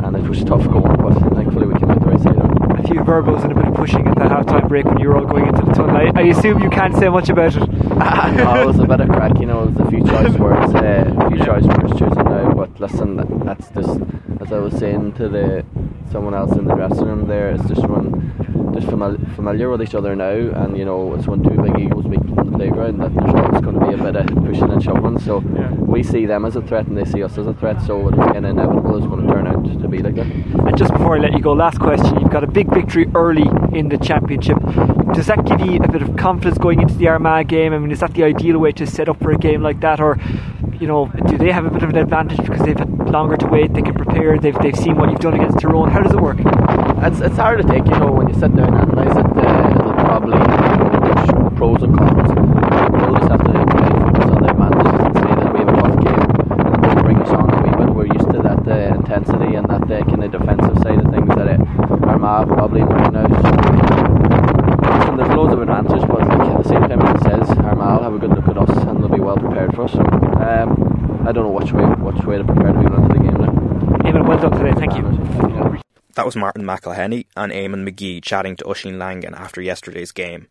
[0.06, 2.62] and it was tough going, but thankfully we came out the right side of
[3.20, 5.10] it a few verbals and a bit of pushing at the half-time break when you
[5.10, 5.96] were all going into the tunnel.
[5.96, 7.72] I, I assume you can't say much about it.
[7.74, 10.74] no, it was a bit of crack, you know, it was a few choice words,
[10.76, 14.00] uh, a few choice words chosen now, but listen, that's just,
[14.42, 15.66] as I was saying to the
[16.12, 17.52] someone else in the dressing room there.
[17.52, 21.42] It's just one just fami- familiar with each other now, and you know it's when
[21.42, 24.16] two big egos meet on the playground that there's always going to be a bit
[24.18, 25.20] of pushing and shoving.
[25.20, 25.42] So.
[25.92, 27.82] We see them as a threat, and they see us as a threat.
[27.82, 30.26] So it's kind of inevitable it's going to turn out to be like that.
[30.26, 33.48] And just before I let you go, last question: You've got a big victory early
[33.78, 34.58] in the championship.
[35.14, 37.74] Does that give you a bit of confidence going into the Armagh game?
[37.74, 40.00] I mean, is that the ideal way to set up for a game like that,
[40.00, 40.18] or
[40.80, 43.48] you know, do they have a bit of an advantage because they've had longer to
[43.48, 43.74] wait?
[43.74, 44.40] They can prepare.
[44.40, 45.92] They've they've seen what you've done against Tyrone.
[45.92, 46.38] How does it work?
[46.40, 49.26] It's it's hard to take, you know, when you sit down and analyse it.
[49.38, 52.30] Uh, probably you know, there's pros and cons.
[52.36, 53.54] We'll just have to
[54.12, 56.30] focus on the advantages and say that we have a tough game
[56.62, 57.90] and it bring us on a wee bit.
[57.96, 61.32] We're used to that uh, intensity and that uh, kind of defensive side of things
[61.36, 63.32] that uh, Armagh probably recognize.
[65.08, 67.98] And there's loads of advantages, but like, at the same time, as it says, Armagh
[67.98, 69.94] will have a good look at us and they'll be well prepared for us.
[69.94, 73.20] So, um, I don't know which way which way to prepare to be into the
[73.24, 73.54] game now.
[74.04, 74.74] Eamon, well done today.
[74.76, 75.80] Thank you.
[76.16, 80.48] That was Martin McElhinney and Eamon McGee chatting to Oisín Langan after yesterday's game.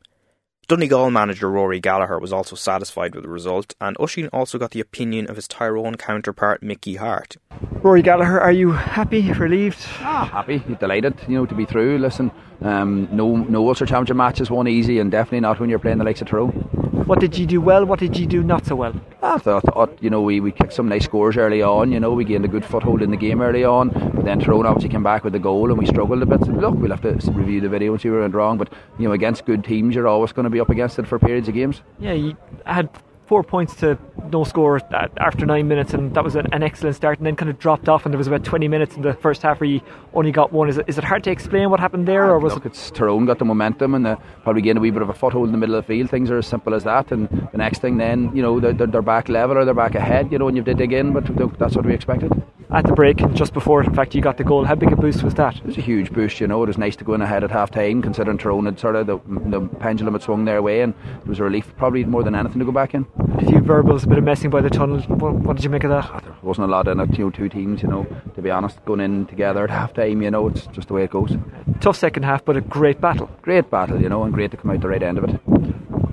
[0.68, 4.80] Donegal manager Rory Gallagher was also satisfied with the result, and Oisín also got the
[4.80, 7.38] opinion of his Tyrone counterpart Mickey Harte.
[7.82, 9.78] Rory Gallagher, are you happy, relieved?
[10.00, 11.96] Ah, happy, delighted, you know, to be through.
[11.96, 15.96] Listen, um, no, no Ulster Championship matches one easy, and definitely not when you're playing
[15.96, 16.79] the likes of Tyrone.
[17.10, 17.84] What did you do well?
[17.84, 18.94] What did you do not so well?
[19.20, 21.90] I thought, thought you know, we, we kicked some nice scores early on.
[21.90, 23.88] You know, we gained a good foothold in the game early on.
[23.88, 26.38] But then Tyrone obviously came back with the goal, and we struggled a bit.
[26.44, 28.58] So look, we'll have to review the video and see where we went wrong.
[28.58, 31.18] But you know, against good teams, you're always going to be up against it for
[31.18, 31.82] periods of games.
[31.98, 32.88] Yeah, you had
[33.30, 33.96] four points to
[34.32, 34.80] no score
[35.18, 37.18] after nine minutes, and that was an, an, excellent start.
[37.18, 39.40] And then kind of dropped off, and there was about 20 minutes in the first
[39.40, 39.80] half where you
[40.14, 40.68] only got one.
[40.68, 42.70] Is it, is it hard to explain what happened there, or ah, was Look, it?
[42.70, 45.46] It's Tyrone got the momentum and the, probably gained a wee bit of a foothold
[45.46, 46.10] in the middle of the field.
[46.10, 49.00] Things are as simple as that, and the next thing then, you know, they're, they're
[49.00, 51.24] back level or they're back ahead, you know, and you did dig in, but
[51.56, 52.32] that's what we expected
[52.72, 54.64] at the break, just before, in fact, you got the goal.
[54.64, 55.56] How big a boost was that?
[55.56, 56.62] It was a huge boost, you know.
[56.62, 59.06] It was nice to go in ahead at half time, considering Tyrone had sort of
[59.06, 62.34] the, the pendulum had swung their way, and it was a relief, probably more than
[62.34, 63.06] anything, to go back in.
[63.38, 65.00] A few verbals, a bit of messing by the tunnel.
[65.02, 66.22] What, what did you make of that?
[66.22, 68.84] There wasn't a lot in it, you know, two teams, you know, to be honest,
[68.84, 71.36] going in together at half time, you know, it's just the way it goes.
[71.80, 73.30] Tough second half, but a great battle.
[73.42, 75.40] Great battle, you know, and great to come out the right end of it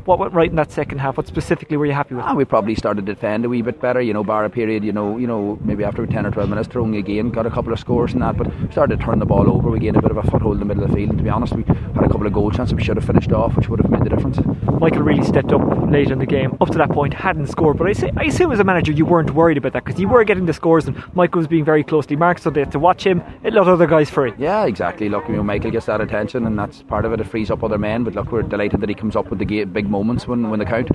[0.07, 1.17] what went right in that second half?
[1.17, 2.23] What specifically were you happy with?
[2.25, 4.01] Ah, we probably started to defend a wee bit better.
[4.01, 4.83] You know, bar a period.
[4.83, 7.73] You know, you know, maybe after ten or twelve minutes, throwing again, got a couple
[7.73, 9.69] of scores and that, but started to turn the ball over.
[9.69, 11.09] We gained a bit of a foothold in the middle of the field.
[11.09, 13.31] And to be honest, we had a couple of goal chances we should have finished
[13.33, 14.39] off, which would have made the difference.
[14.79, 16.57] Michael really stepped up late in the game.
[16.61, 19.05] Up to that point, hadn't scored, but I, say, I assume as a manager you
[19.05, 21.83] weren't worried about that because you were getting the scores and Michael was being very
[21.83, 23.21] closely marked, so they had to watch him.
[23.43, 24.33] It let other guys free.
[24.37, 25.09] Yeah, exactly.
[25.09, 27.19] Look, you know, Michael gets that attention, and that's part of it.
[27.19, 28.03] It frees up other men.
[28.03, 30.65] But look, we're delighted that he comes up with the big moments when when the
[30.65, 30.89] count.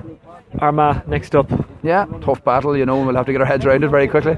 [0.58, 1.50] Armagh next up.
[1.82, 4.36] Yeah, tough battle, you know, we'll have to get our heads around it very quickly.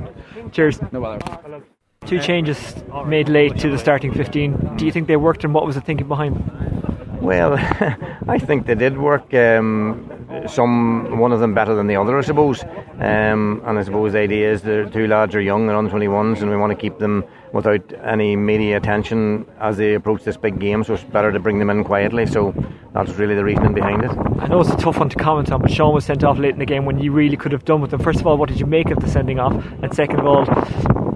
[0.53, 0.81] Cheers.
[0.93, 1.63] No bother.
[2.07, 2.59] Two changes
[3.07, 4.77] made late to the starting 15.
[4.77, 6.84] Do you think they worked and what was the thinking behind them?
[7.25, 7.55] Well,
[8.29, 9.33] I think they did work.
[9.33, 12.63] Um, some, one of them better than the other, I suppose.
[13.01, 16.43] Um, and I suppose the idea is the two lads are young, they're on 21s,
[16.43, 20.59] and we want to keep them without any media attention as they approach this big
[20.61, 20.85] game.
[20.85, 22.27] So it's better to bring them in quietly.
[22.27, 22.55] So
[22.93, 24.11] that's really the reasoning behind it.
[24.41, 26.53] I know it's a tough one to comment on, but Sean was sent off late
[26.53, 28.01] in the game when you really could have done with them.
[28.01, 29.55] First of all, what did you make of the sending off?
[29.83, 30.45] And second of all,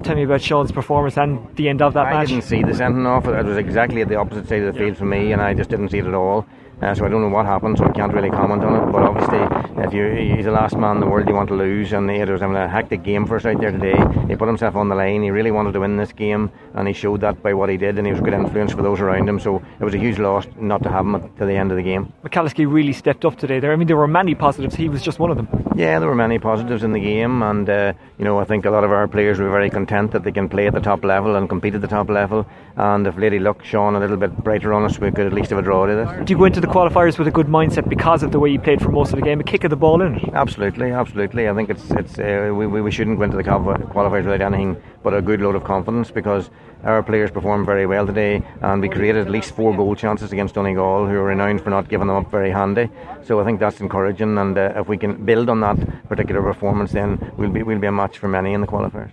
[0.08, 2.28] tell me about Sean's performance and the end of that I match.
[2.28, 3.26] I didn't see the sending off.
[3.26, 5.68] It was exactly at the opposite side of the field for me, and I just
[5.68, 6.46] didn't see it at all.
[6.80, 8.92] Uh, so I don't know what happened, so I can't really comment on it.
[8.92, 11.92] But obviously, if you he's the last man in the world you want to lose,
[11.92, 13.96] and he was having a hectic game for us out there today.
[14.28, 15.22] He put himself on the line.
[15.22, 17.98] He really wanted to win this game, and he showed that by what he did,
[17.98, 19.40] and he was a good influence for those around him.
[19.40, 21.82] So it was a huge loss not to have him to the end of the
[21.82, 22.12] game.
[22.24, 23.58] McAliskey really stepped up today.
[23.58, 24.76] There, I mean, there were many positives.
[24.76, 25.48] He was just one of them.
[25.74, 28.70] Yeah, there were many positives in the game, and uh, you know I think a
[28.70, 31.36] lot of our players were very content that they can play at the top level
[31.36, 32.46] and compete at the top level.
[32.76, 35.50] And if Lady Luck shone a little bit brighter on us, we could at least
[35.50, 36.24] have a draw today.
[36.24, 38.60] Do you go into the qualifiers with a good mindset because of the way you
[38.60, 40.18] played for most of the game, a kick of the ball in?
[40.34, 41.48] Absolutely, absolutely.
[41.48, 45.14] I think it's it's uh, we, we shouldn't go into the qualifiers without anything but
[45.14, 46.50] a good load of confidence because
[46.84, 50.54] our players performed very well today and we created at least four goal chances against
[50.54, 52.90] Donegal who are renowned for not giving them up very handy
[53.24, 56.92] so I think that's encouraging and uh, if we can build on that particular performance
[56.92, 59.12] then we'll be, we'll be a match for many in the qualifiers.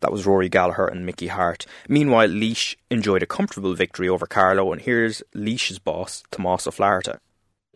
[0.00, 1.66] That was Rory Gallagher and Mickey Harte.
[1.88, 7.18] Meanwhile, Laois enjoyed a comfortable victory over Carlow, and here's Laois's boss, Tomás O'Flaharta.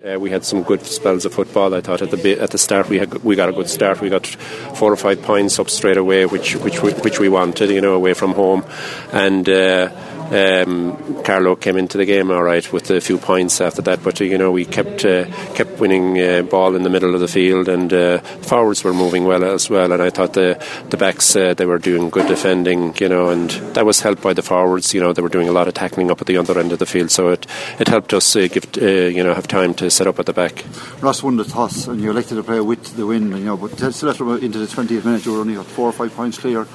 [0.05, 1.75] Uh, we had some good spells of football.
[1.75, 4.01] I thought at the at the start we had we got a good start.
[4.01, 7.71] We got four or five points up straight away, which which we, which we wanted,
[7.71, 8.65] you know, away from home,
[9.13, 9.49] and.
[9.49, 9.91] Uh,
[10.33, 14.19] um, Carlow came into the game all right with a few points after that, but
[14.21, 17.69] you know we kept uh, kept winning uh, ball in the middle of the field,
[17.69, 19.93] and uh, forwards were moving well as well.
[19.93, 23.51] And I thought the the backs uh, they were doing good defending, you know, and
[23.75, 24.95] that was helped by the forwards.
[24.95, 26.79] You know, they were doing a lot of tackling up at the other end of
[26.79, 27.47] the field, so it
[27.79, 30.65] it helped us uh, give you know have time to set up at the back.
[31.03, 33.77] Ross won the toss, and you elected to play with the win, you know, but
[33.93, 36.67] still after into the 20th minute, you were only four or five points clear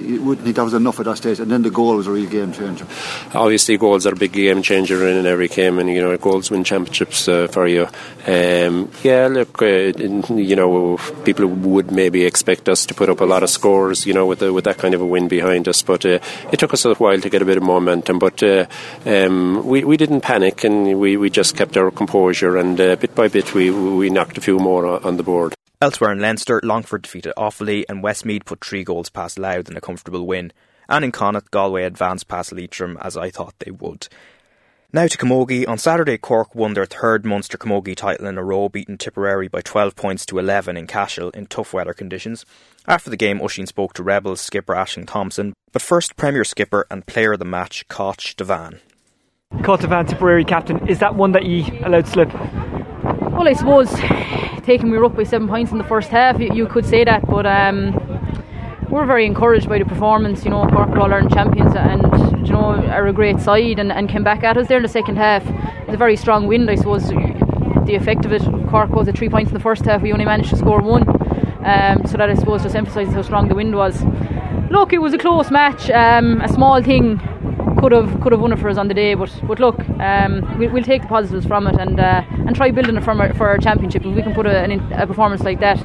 [0.00, 1.40] you wouldn't think that was enough at that stage.
[1.40, 2.86] And then the goal was a real game changer.
[3.34, 6.64] Obviously, goals are a big game changer in every game, and you know, goals win
[6.64, 7.86] championships uh, for you.
[8.26, 13.24] Um, yeah, look, uh, you know, people would maybe expect us to put up a
[13.24, 15.82] lot of scores, you know, with the, with that kind of a win behind us.
[15.82, 16.18] But uh,
[16.52, 18.18] it took us a while to get a bit of momentum.
[18.18, 18.66] But uh,
[19.06, 23.14] um, we we didn't panic, and we, we just kept our composure, and uh, bit
[23.14, 25.57] by bit we we knocked a few more on the board.
[25.80, 29.80] Elsewhere in Leinster, Longford defeated Offaly and Westmeath put three goals past Louth in a
[29.80, 30.52] comfortable win.
[30.88, 34.08] And in Connacht, Galway advanced past Leitrim as I thought they would.
[34.92, 35.68] Now to Camogie.
[35.68, 39.60] On Saturday, Cork won their third Munster Camogie title in a row, beating Tipperary by
[39.60, 42.44] 12 points to 11 in Cashel in tough weather conditions.
[42.88, 47.06] After the game, Oisin spoke to Rebels skipper Aisling Thompson, but first, Premier skipper and
[47.06, 48.80] player of the match, Cáit Devane.
[49.62, 52.34] Cáit Devane, Tipperary captain, is that one that you allowed slip?
[52.34, 53.90] Well, I suppose
[54.68, 57.02] taking we were up by seven points in the first half, you, you could say
[57.02, 57.94] that, but um,
[58.90, 60.44] we're very encouraged by the performance.
[60.44, 64.10] You know, Cork All Ireland champions and you know are a great side and, and
[64.10, 65.42] came back at us there in the second half.
[65.86, 67.08] It's a very strong wind, I suppose.
[67.08, 70.02] The effect of it, Cork was at three points in the first half.
[70.02, 71.08] We only managed to score one,
[71.64, 74.04] um, so that I suppose just emphasises how strong the wind was.
[74.70, 77.18] Look, it was a close match, um, a small thing
[77.78, 79.14] could have could have won it for us on the day.
[79.14, 82.70] But but look, um, we, will take the positives from it and uh, and try
[82.70, 84.04] building it for our, for our championship.
[84.04, 85.78] If we can put a, a performance like that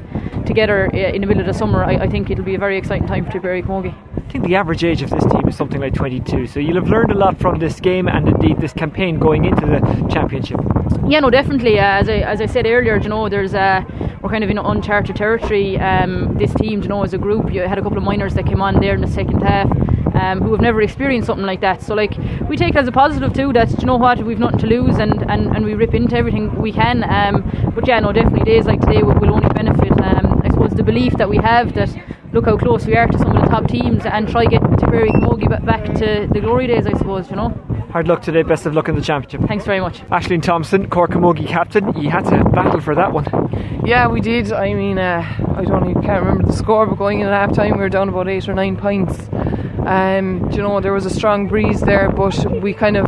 [0.46, 2.78] together uh, in the middle of the summer, I, I think it'll be a very
[2.78, 3.96] exciting time for Tipperary Camogie.
[4.18, 6.90] I think the average age of this team is something like 22, so you'll have
[6.90, 9.80] learned a lot from this game and indeed this campaign going into the
[10.12, 10.60] championship.
[11.08, 11.80] Yeah, no, definitely.
[11.80, 13.84] Uh, as I as I said earlier, you know, there's uh,
[14.24, 15.78] we're kind of in uncharted territory.
[15.78, 18.46] Um, this team, you know, as a group, you had a couple of minors that
[18.46, 19.70] came on there in the second half
[20.16, 21.82] um, who have never experienced something like that.
[21.82, 24.68] So like we take as a positive too that you know what we've nothing to
[24.68, 27.04] lose and, and, and we rip into everything we can.
[27.04, 29.92] Um, but yeah, no, definitely days like today will, will only benefit.
[29.92, 31.94] Um, I suppose the belief that we have that
[32.32, 34.62] look how close we are to some of the top teams and try to get
[34.80, 36.88] Tipperary Camogie back to the glory days.
[36.88, 37.73] I suppose you know.
[37.94, 38.42] Hard luck today.
[38.42, 39.48] Best of luck in the championship.
[39.48, 40.00] Thanks very much.
[40.10, 41.96] Aisling Thompson, Cork Camogie captain.
[41.96, 43.28] You had to battle for that one.
[43.86, 44.52] Yeah, we did.
[44.52, 45.22] I mean, uh,
[45.56, 47.90] I don't even can't remember the score, but going in at half time, we were
[47.90, 49.16] down about eight or nine points.
[49.86, 53.06] Um, you know, there was a strong breeze there, but we kind of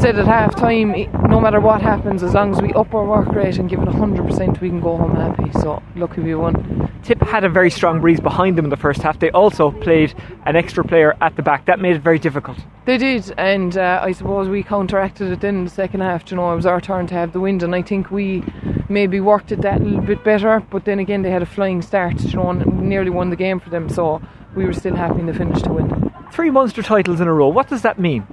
[0.00, 0.92] said at half time,
[1.28, 3.88] no matter what happens, as long as we up our work rate and give it
[3.88, 5.52] 100%, we can go home happy.
[5.60, 6.83] So, lucky we won.
[7.04, 9.18] Tip had a very strong breeze behind them in the first half.
[9.18, 10.14] They also played
[10.46, 11.66] an extra player at the back.
[11.66, 12.56] That made it very difficult.
[12.86, 16.30] They did, and uh, I suppose we counteracted it then in the second half.
[16.30, 18.42] You know, it was our turn to have the wind, and I think we
[18.88, 20.60] maybe worked it that a little bit better.
[20.70, 23.60] But then again, they had a flying start, you know, and nearly won the game
[23.60, 23.88] for them.
[23.90, 24.22] So
[24.56, 26.12] we were still happy in the finish to win.
[26.32, 27.48] Three Munster titles in a row.
[27.48, 28.26] What does that mean?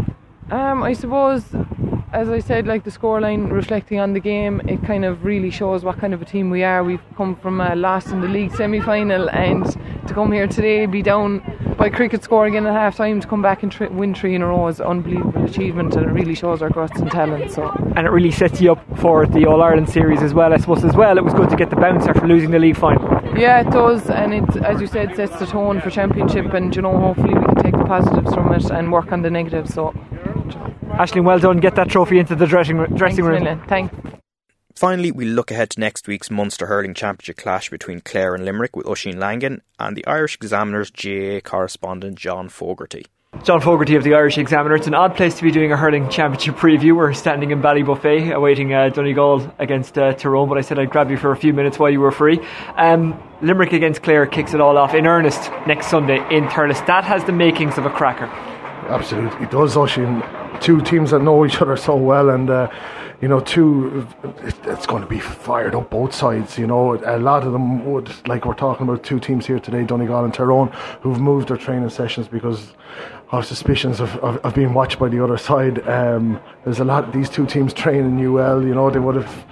[0.50, 1.44] Um, I suppose,
[2.14, 5.84] as I said, like the scoreline reflecting on the game, it kind of really shows
[5.86, 6.84] what kind of a team we are.
[6.84, 9.66] We've come from a loss in the league semi final, and
[10.08, 11.42] to come here today, be down
[11.78, 14.42] by cricket score again at half time, to come back and tri- win three in
[14.42, 17.50] a row is an unbelievable achievement, and it really shows our guts and talent.
[17.50, 20.54] So, and it really sets you up for the All Ireland series as well.
[20.54, 22.78] I suppose as well, it was good to get the bounce after losing the league
[22.78, 23.08] final.
[23.38, 26.82] Yeah, it does, and it, as you said, sets the tone for championship, and you
[26.82, 29.74] know, hopefully we can take the positives from it and work on the negatives.
[29.74, 29.94] So.
[30.98, 31.60] Aisling, well done.
[31.60, 33.64] Get that trophy into the dressing, dressing Thanks, room.
[33.68, 33.96] Thanks.
[34.76, 38.76] Finally, we look ahead to next week's Munster Hurling Championship clash between Clare and Limerick
[38.76, 43.06] with Oisin Langan and the Irish Examiner's GAA correspondent John Fogarty.
[43.44, 44.76] John Fogarty of the Irish Examiner.
[44.76, 46.96] It's an odd place to be doing a hurling championship preview.
[46.96, 51.10] We're standing in Ballybofey awaiting uh, Donegal against uh, Tyrone, but I said I'd grab
[51.10, 52.40] you for a few minutes while you were free.
[52.76, 56.86] Um, Limerick against Clare kicks it all off in earnest next Sunday in Thurles.
[56.88, 58.30] That has the makings of a cracker.
[58.90, 60.24] Absolutely, it does, Oisin.
[60.60, 62.70] Two teams that know each other so well, and uh,
[63.22, 64.08] you know, two,
[64.64, 66.58] it's going to be fired up both sides.
[66.58, 69.84] You know, a lot of them would, like we're talking about two teams here today,
[69.84, 70.70] Donegal and Tyrone,
[71.02, 72.74] who've moved their training sessions because
[73.32, 75.88] of suspicions of, of, of being watched by the other side.
[75.88, 79.46] Um, there's a lot, these two teams train in UL, you know, they would have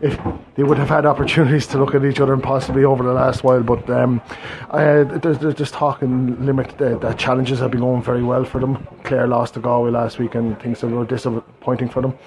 [0.00, 0.18] if
[0.54, 3.44] they would have had opportunities to look at each other and possibly over the last
[3.44, 3.62] while.
[3.62, 4.20] But um,
[4.70, 8.86] uh, there's, just talking Limerick the, the, challenges have been going very well for them.
[9.04, 12.18] Clare lost to Galway last week and things were disappointing for them.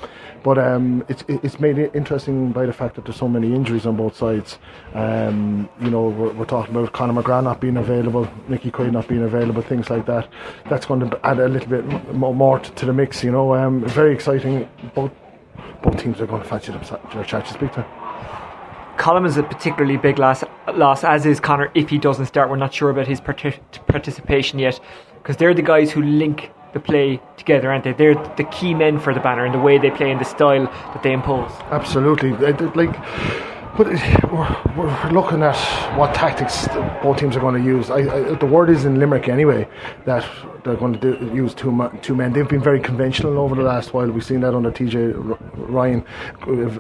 [0.44, 3.86] But um, it's it's made it interesting by the fact that there's so many injuries
[3.86, 4.58] on both sides.
[4.96, 9.08] Um, you know, we're, we're, talking about Conor McGrath not being available, Nicky Quaid not
[9.08, 10.28] being available, things like that.
[10.70, 13.24] That's going to add a little bit more to the mix.
[13.24, 14.70] You know, um, very exciting.
[14.96, 15.12] Both
[15.82, 17.86] both teams are going to fancy their chances big time.
[18.98, 20.44] Colm is a particularly big loss,
[20.76, 22.50] loss, as is Conor if he doesn't start.
[22.50, 24.80] We're not sure about his participation yet
[25.16, 27.94] because they're the guys who link the play together, aren't they?
[27.94, 30.66] They're the key men for the banner and the way they play and the style
[30.66, 31.52] that they impose.
[31.72, 32.32] Absolutely.
[32.32, 32.96] Like
[33.78, 33.88] but
[34.32, 35.58] we're, we're looking at
[35.98, 36.68] what tactics
[37.02, 37.90] both teams are going to use.
[37.90, 39.68] I, I, the word is in Limerick anyway
[40.06, 40.28] that
[40.64, 42.34] they're going to do, use two, two men.
[42.34, 44.10] They've been very conventional over the last while.
[44.10, 46.06] We've seen that under TJ Ryan,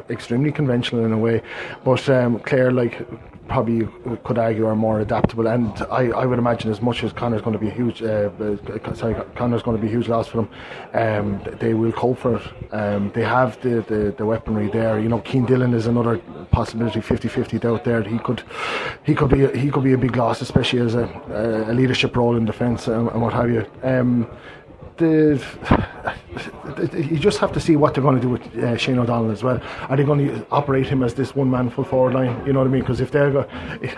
[0.09, 1.41] extremely conventional in a way.
[1.83, 3.07] But um, Clare, like
[3.52, 3.88] probably
[4.24, 5.47] could argue are more adaptable.
[5.47, 8.30] And I, I would imagine as much as Conor's going to be a huge, uh,
[8.39, 10.49] uh, sorry, Conor's going to be a huge loss for them.
[10.93, 12.74] Um, they will cope for it.
[12.74, 14.99] Um, they have the, the, the, weaponry there.
[14.99, 16.18] You know, Cian Dillon is another
[16.52, 18.02] possibility, 50-50 out there.
[18.02, 18.43] He could
[19.04, 21.06] he could be he could be a big loss, especially as a,
[21.70, 23.66] a leadership role in defence and, and, what have you.
[23.84, 24.28] Um,
[24.99, 25.39] you
[27.19, 29.59] just have to see what they're going to do with uh, Shane O'Donnell as well.
[29.89, 32.45] Are they going to operate him as this one man full forward line?
[32.45, 32.81] You know what I mean?
[32.81, 33.47] Because if they're, go-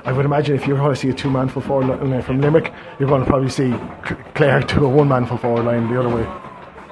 [0.05, 2.41] I would imagine if you're going to see a two man full forward line from
[2.41, 3.73] Limerick, you're going to probably see
[4.35, 6.27] Clare to a one man full forward line the other way.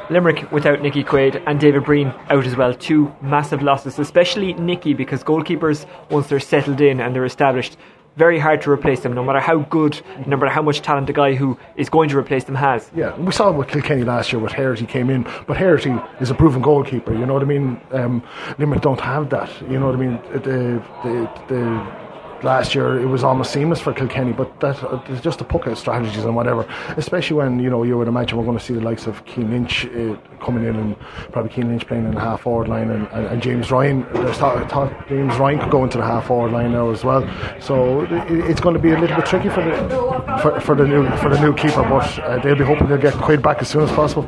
[0.10, 2.74] Limerick without Nicky Quaid and David Breen out as well.
[2.74, 7.78] Two massive losses, especially Nicky, because goalkeepers, once they're settled in and they're established,
[8.18, 11.14] very hard to replace them, no matter how good, no matter how much talent the
[11.14, 12.92] guy who is going to replace them has.
[12.96, 16.30] Yeah, we saw it with Kilkenny last year with Herity came in, but Herity is
[16.30, 17.14] a proven goalkeeper.
[17.14, 17.80] You know what I mean?
[17.92, 18.24] Um,
[18.58, 19.50] Limerick don't have that.
[19.62, 20.20] You know what I mean?
[20.34, 22.11] The the the
[22.44, 25.78] last year it was almost seamless for Kilkenny, but that uh, it's just a puck-out
[25.78, 26.68] strategies and whatever.
[26.98, 29.52] Especially when you know you would imagine we're going to see the likes of Cian
[29.52, 31.00] Lynch uh, coming in and
[31.32, 34.06] probably Cian Lynch playing in the half forward line and, and, and James Ryan.
[34.14, 37.22] There's thought James Ryan could go into the half forward line now as well.
[37.60, 40.88] So it, it's going to be a little bit tricky for the for, for the
[40.88, 43.70] new for the new keeper, but uh, they'll be hoping they'll get Quaid back as
[43.70, 44.28] soon as possible.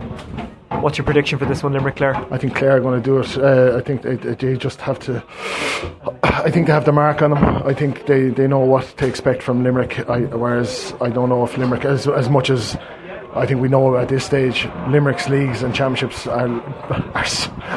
[0.81, 2.15] What's your prediction for this one, Limerick Clare?
[2.31, 3.37] I think Clare are going to do it.
[3.37, 5.23] Uh, I think they, they, just have to.
[6.23, 7.43] I think they have the mark on them.
[7.43, 10.07] I think they, they know what to expect from Limerick.
[10.09, 12.77] I, whereas I don't know if Limerick, as as much as
[13.35, 16.49] I think we know at this stage, Limerick's leagues and championships are
[17.15, 17.25] are,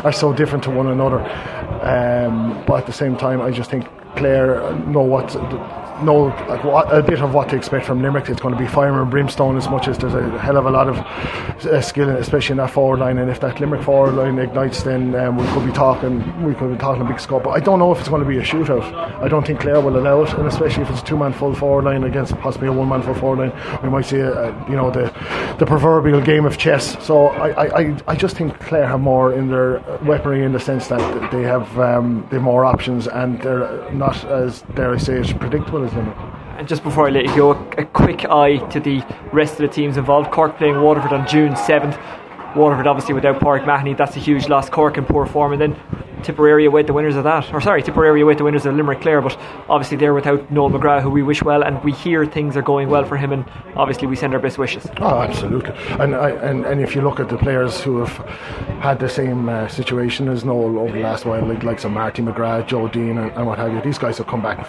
[0.04, 1.20] are so different to one another.
[1.82, 3.86] Um, but at the same time, I just think
[4.16, 5.34] Clare know what
[6.04, 8.28] know a bit of what to expect from Limerick.
[8.28, 10.70] It's going to be fire and brimstone as much as there's a hell of a
[10.70, 13.18] lot of uh, skill, especially in that forward line.
[13.18, 16.72] And if that Limerick forward line ignites, then um, we could be talking we could
[16.72, 17.40] be talking a big score.
[17.40, 18.82] But I don't know if it's going to be a shootout.
[19.22, 21.84] I don't think Clare will allow it, and especially if it's a two-man full forward
[21.84, 24.90] line against possibly a one-man full forward line, we might see a, a, you know
[24.90, 25.12] the
[25.58, 27.02] the proverbial game of chess.
[27.04, 30.88] So I, I, I just think Clare have more in their weaponry in the sense
[30.88, 35.14] that they have um, they have more options and they're not as dare I say
[35.14, 39.52] it predictable and just before I let you go, a quick eye to the rest
[39.54, 40.30] of the teams involved.
[40.30, 42.00] Cork playing Waterford on June 7th.
[42.56, 44.70] Waterford obviously without Pádraig Mahony, that's a huge loss.
[44.70, 45.76] Cork in poor form, and then
[46.22, 47.52] Tipperary await the winners of that.
[47.52, 49.36] Or sorry, Tipperary await the winners of Limerick Clare, but
[49.68, 52.88] obviously they're without Noel McGrath, who we wish well, and we hear things are going
[52.88, 53.44] well for him, and
[53.76, 54.86] obviously we send our best wishes.
[54.96, 55.72] Oh, absolutely.
[56.00, 58.16] And I, and, and if you look at the players who have
[58.80, 62.22] had the same uh, situation as Noel over the last while, like like some Marty
[62.22, 64.66] McGrath, Joe Deane, and, and what have you, these guys have come back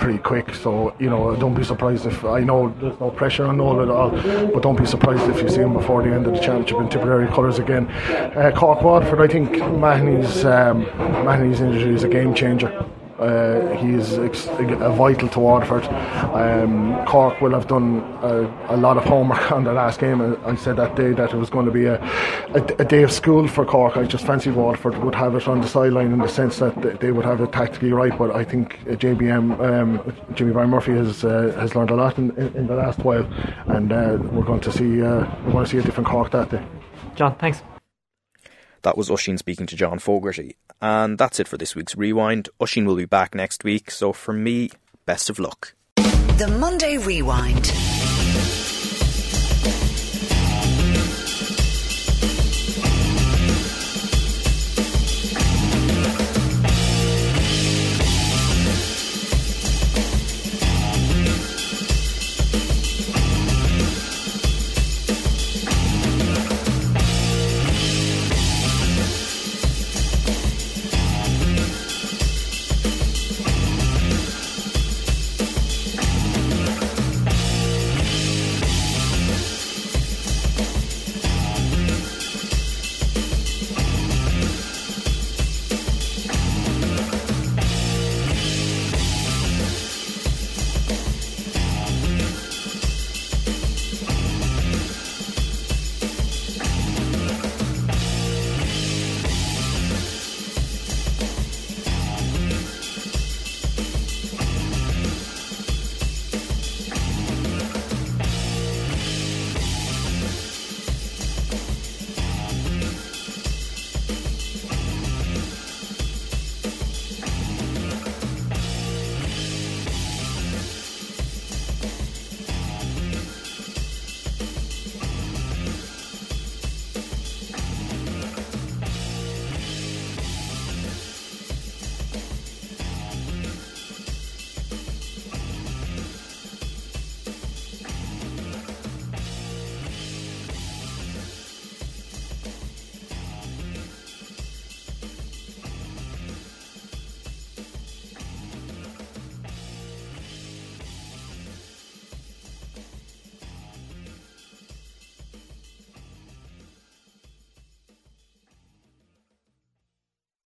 [0.00, 0.54] pretty quick.
[0.54, 3.90] So you know, don't be surprised if I know there's no pressure on Noel at
[3.90, 4.10] all,
[4.52, 6.88] but don't be surprised if you see him before the end of the championship in
[6.88, 7.86] Tipperary colours again.
[7.88, 10.82] Uh, Cork Waterford, I think Mahony's um,
[11.24, 12.70] Mahony's injury is a game changer.
[13.20, 15.84] Uh, he's ex- vital to Waterford.
[16.34, 20.22] Um, Cork will have done a, a, lot of homework on the last game.
[20.46, 22.02] I said that day that it was going to be a,
[22.54, 23.98] a, a, day of school for Cork.
[23.98, 27.12] I just fancied Waterford would have it on the sideline in the sense that they
[27.12, 28.16] would have it tactically right.
[28.16, 32.56] But I think JBM, um, Jimmy Barry-Murphy has uh, has learned a lot in, in,
[32.56, 33.26] in, the last while,
[33.66, 36.48] and uh, we're going to see uh, we're going to see a different Cork that
[36.48, 36.64] day.
[37.16, 37.62] John, thanks.
[38.82, 40.56] That was Oisín speaking to John Fogarty.
[40.80, 42.48] And that's it for this week's Rewind.
[42.60, 44.70] Oisín will be back next week, so from me,
[45.06, 45.74] best of luck.
[45.96, 47.70] The Monday Rewind.